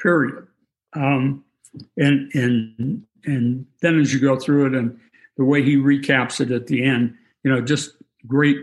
[0.01, 0.47] Period.
[0.95, 1.43] Um,
[1.97, 4.99] and and and then as you go through it and
[5.37, 7.95] the way he recaps it at the end, you know, just
[8.27, 8.57] great,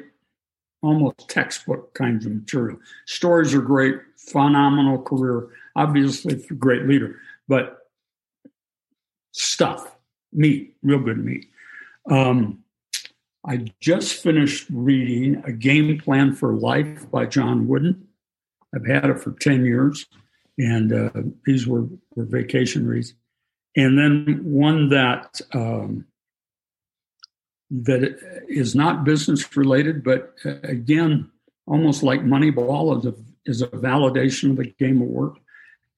[0.83, 2.79] almost textbook kinds of material.
[3.07, 7.17] Stories are great, phenomenal career, obviously great leader,
[7.49, 7.89] but
[9.33, 9.97] stuff,
[10.33, 11.47] meat, real good meat.
[12.11, 12.63] Um,
[13.49, 18.07] I just finished reading A Game Plan for Life by John Wooden.
[18.75, 20.07] I've had it for 10 years,
[20.59, 21.11] and uh,
[21.45, 21.87] these were,
[22.17, 23.15] were vacation reads.
[23.77, 26.07] And then one that um,
[27.70, 28.18] that
[28.49, 31.31] is not business related, but uh, again,
[31.66, 33.14] almost like Moneyball is a,
[33.45, 35.37] is a validation of the game of work.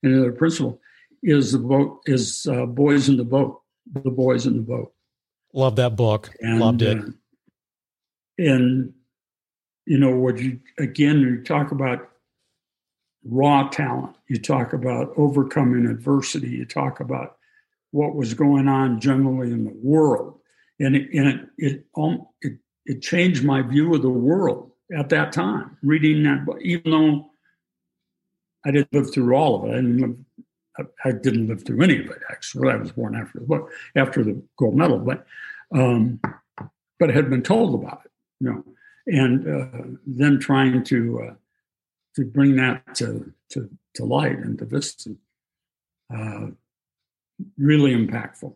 [0.02, 0.80] And the principle
[1.22, 3.60] is the boat is uh, boys in the boat,
[3.92, 4.92] the boys in the boat.
[5.52, 6.30] Love that book.
[6.40, 6.98] And, Loved it.
[6.98, 7.10] Uh,
[8.38, 8.92] and
[9.86, 12.08] you know what you again you talk about
[13.24, 14.16] raw talent.
[14.28, 16.50] You talk about overcoming adversity.
[16.50, 17.37] You talk about
[17.90, 20.38] what was going on generally in the world,
[20.78, 25.08] and it and it it, um, it, it changed my view of the world at
[25.10, 25.76] that time.
[25.82, 27.30] Reading that book, even though
[28.64, 30.16] I didn't live through all of it, I didn't live
[31.04, 32.22] I didn't live through any of it.
[32.30, 35.26] Actually, I was born after the book, after the gold medal, but
[35.72, 36.20] um,
[36.98, 38.10] but had been told about it,
[38.40, 38.64] you know,
[39.06, 41.34] and uh, then trying to uh,
[42.16, 45.16] to bring that to to, to light and to vista,
[46.14, 46.46] uh,
[47.56, 48.54] really impactful,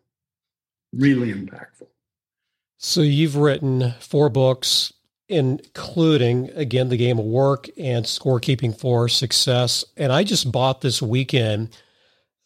[0.93, 1.87] really impactful.
[2.77, 4.93] So you've written four books,
[5.29, 11.01] including again the game of work and scorekeeping for success, and I just bought this
[11.01, 11.77] weekend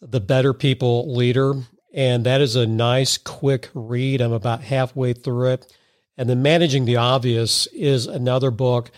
[0.02, 1.54] the Better People Leader.
[1.94, 4.22] And that is a nice, quick read.
[4.22, 5.78] I'm about halfway through it.
[6.18, 8.92] And then Managing the Obvious is another book.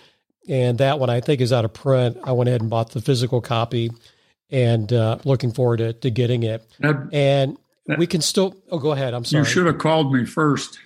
[0.49, 2.17] And that one I think is out of print.
[2.23, 3.91] I went ahead and bought the physical copy
[4.51, 6.65] and uh, looking forward to, to getting it.
[6.81, 7.57] and
[7.97, 9.13] we can still, oh, go ahead.
[9.13, 9.41] I'm sorry.
[9.41, 10.79] You should have called me first.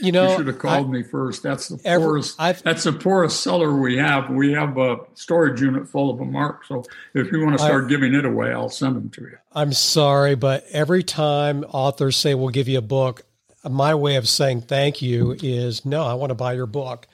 [0.00, 1.44] You know, you should have called I, me first.
[1.44, 2.34] That's the every, poorest.
[2.40, 4.28] I've, that's the poorest cellar we have.
[4.30, 6.64] We have a storage unit full of them, Mark.
[6.64, 6.84] So
[7.14, 9.38] if you want to start I, giving it away, I'll send them to you.
[9.52, 13.22] I'm sorry, but every time authors say we'll give you a book,
[13.62, 16.02] my way of saying thank you is no.
[16.04, 17.06] I want to buy your book.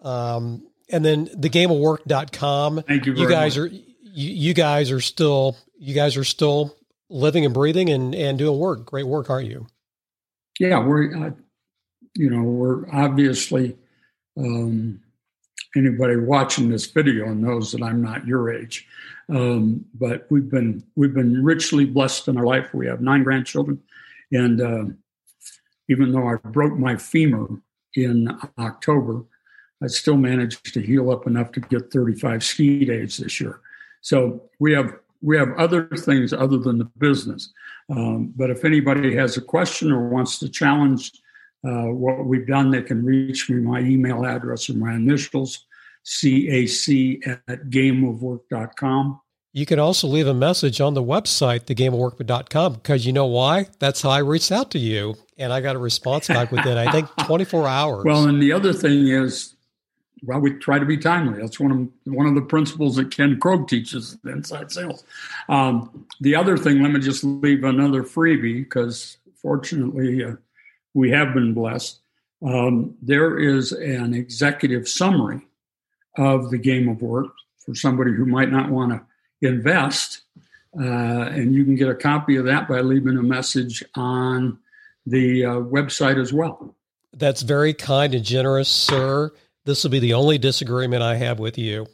[0.00, 2.82] Um, and then thegameofwork.com.
[2.82, 3.14] Thank you.
[3.14, 3.70] you guys much.
[3.70, 3.74] are
[4.14, 6.74] you, you guys are still you guys are still
[7.10, 8.86] living and breathing and and doing work.
[8.86, 9.66] Great work, aren't you?
[10.58, 11.26] Yeah, we're.
[11.26, 11.30] Uh,
[12.16, 13.76] you know, we're obviously
[14.38, 15.00] um,
[15.76, 18.86] anybody watching this video knows that I'm not your age,
[19.28, 22.72] um, but we've been we've been richly blessed in our life.
[22.72, 23.82] We have nine grandchildren,
[24.30, 24.84] and uh,
[25.88, 27.48] even though I broke my femur
[27.96, 29.24] in October,
[29.82, 33.60] I still managed to heal up enough to get 35 ski days this year.
[34.04, 37.52] So we have we have other things other than the business.
[37.90, 41.10] Um, but if anybody has a question or wants to challenge
[41.66, 43.56] uh, what we've done, they can reach me.
[43.56, 45.64] My email address or my initials,
[46.04, 49.20] cac at gameofwork.com.
[49.54, 53.68] You can also leave a message on the website, thegameofwork.com, because you know why?
[53.78, 55.14] That's how I reached out to you.
[55.38, 58.04] And I got a response back within, I think, 24 hours.
[58.04, 59.53] Well, and the other thing is
[60.24, 61.40] well, we try to be timely.
[61.40, 65.04] That's one of one of the principles that Ken Krogue teaches inside sales.
[65.48, 70.36] Um, the other thing, let me just leave another freebie because fortunately uh,
[70.94, 72.00] we have been blessed.
[72.44, 75.42] Um, there is an executive summary
[76.16, 80.22] of the game of work for somebody who might not want to invest,
[80.78, 84.58] uh, and you can get a copy of that by leaving a message on
[85.06, 86.74] the uh, website as well.
[87.12, 89.32] That's very kind and generous, sir.
[89.64, 91.86] This will be the only disagreement I have with you.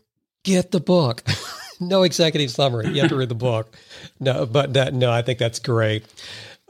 [0.44, 1.22] Get the book.
[1.80, 2.88] no executive summary.
[2.88, 3.76] You have to read the book.
[4.18, 6.04] No, but that no, I think that's great.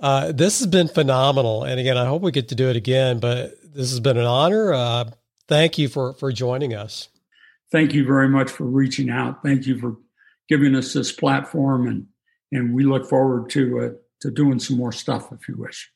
[0.01, 3.18] Uh, this has been phenomenal, and again, I hope we get to do it again.
[3.18, 4.72] But this has been an honor.
[4.72, 5.11] Uh,
[5.48, 7.09] thank you for for joining us.
[7.70, 9.42] Thank you very much for reaching out.
[9.42, 9.96] Thank you for
[10.48, 12.07] giving us this platform, and
[12.53, 13.90] and we look forward to uh,
[14.20, 15.90] to doing some more stuff if you wish.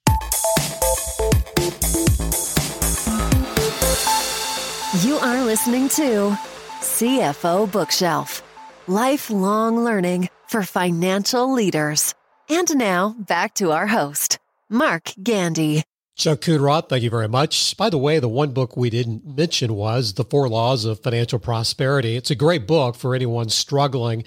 [5.14, 6.36] You are listening to
[6.80, 8.42] CFO Bookshelf
[8.88, 12.12] Lifelong Learning for Financial Leaders.
[12.48, 15.84] And now back to our host, Mark Gandy.
[16.16, 17.76] Chuck Coonradt, thank you very much.
[17.76, 21.38] By the way, the one book we didn't mention was The Four Laws of Financial
[21.38, 22.16] Prosperity.
[22.16, 24.24] It's a great book for anyone struggling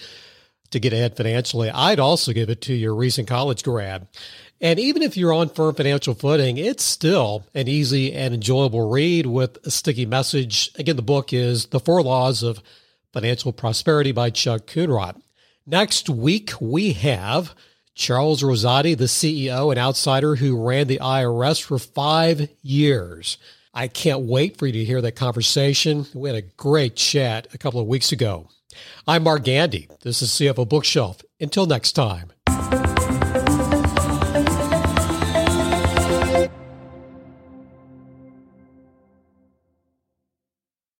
[0.71, 1.69] to get ahead financially.
[1.69, 4.07] I'd also give it to your recent college grad.
[4.59, 9.27] And even if you're on firm financial footing, it's still an easy and enjoyable read
[9.27, 10.71] with a sticky message.
[10.75, 12.61] Again, the book is The Four Laws of
[13.13, 15.21] Financial Prosperity by Chuck Coonradt.
[15.65, 17.53] Next week, we have
[17.93, 23.37] Charles Rossotti, the CEO and outsider who ran the IRS for five years.
[23.73, 26.07] I can't wait for you to hear that conversation.
[26.15, 28.49] We had a great chat a couple of weeks ago.
[29.07, 29.87] I'm Mark Gandy.
[30.01, 31.21] This is CFO Bookshelf.
[31.39, 32.31] Until next time.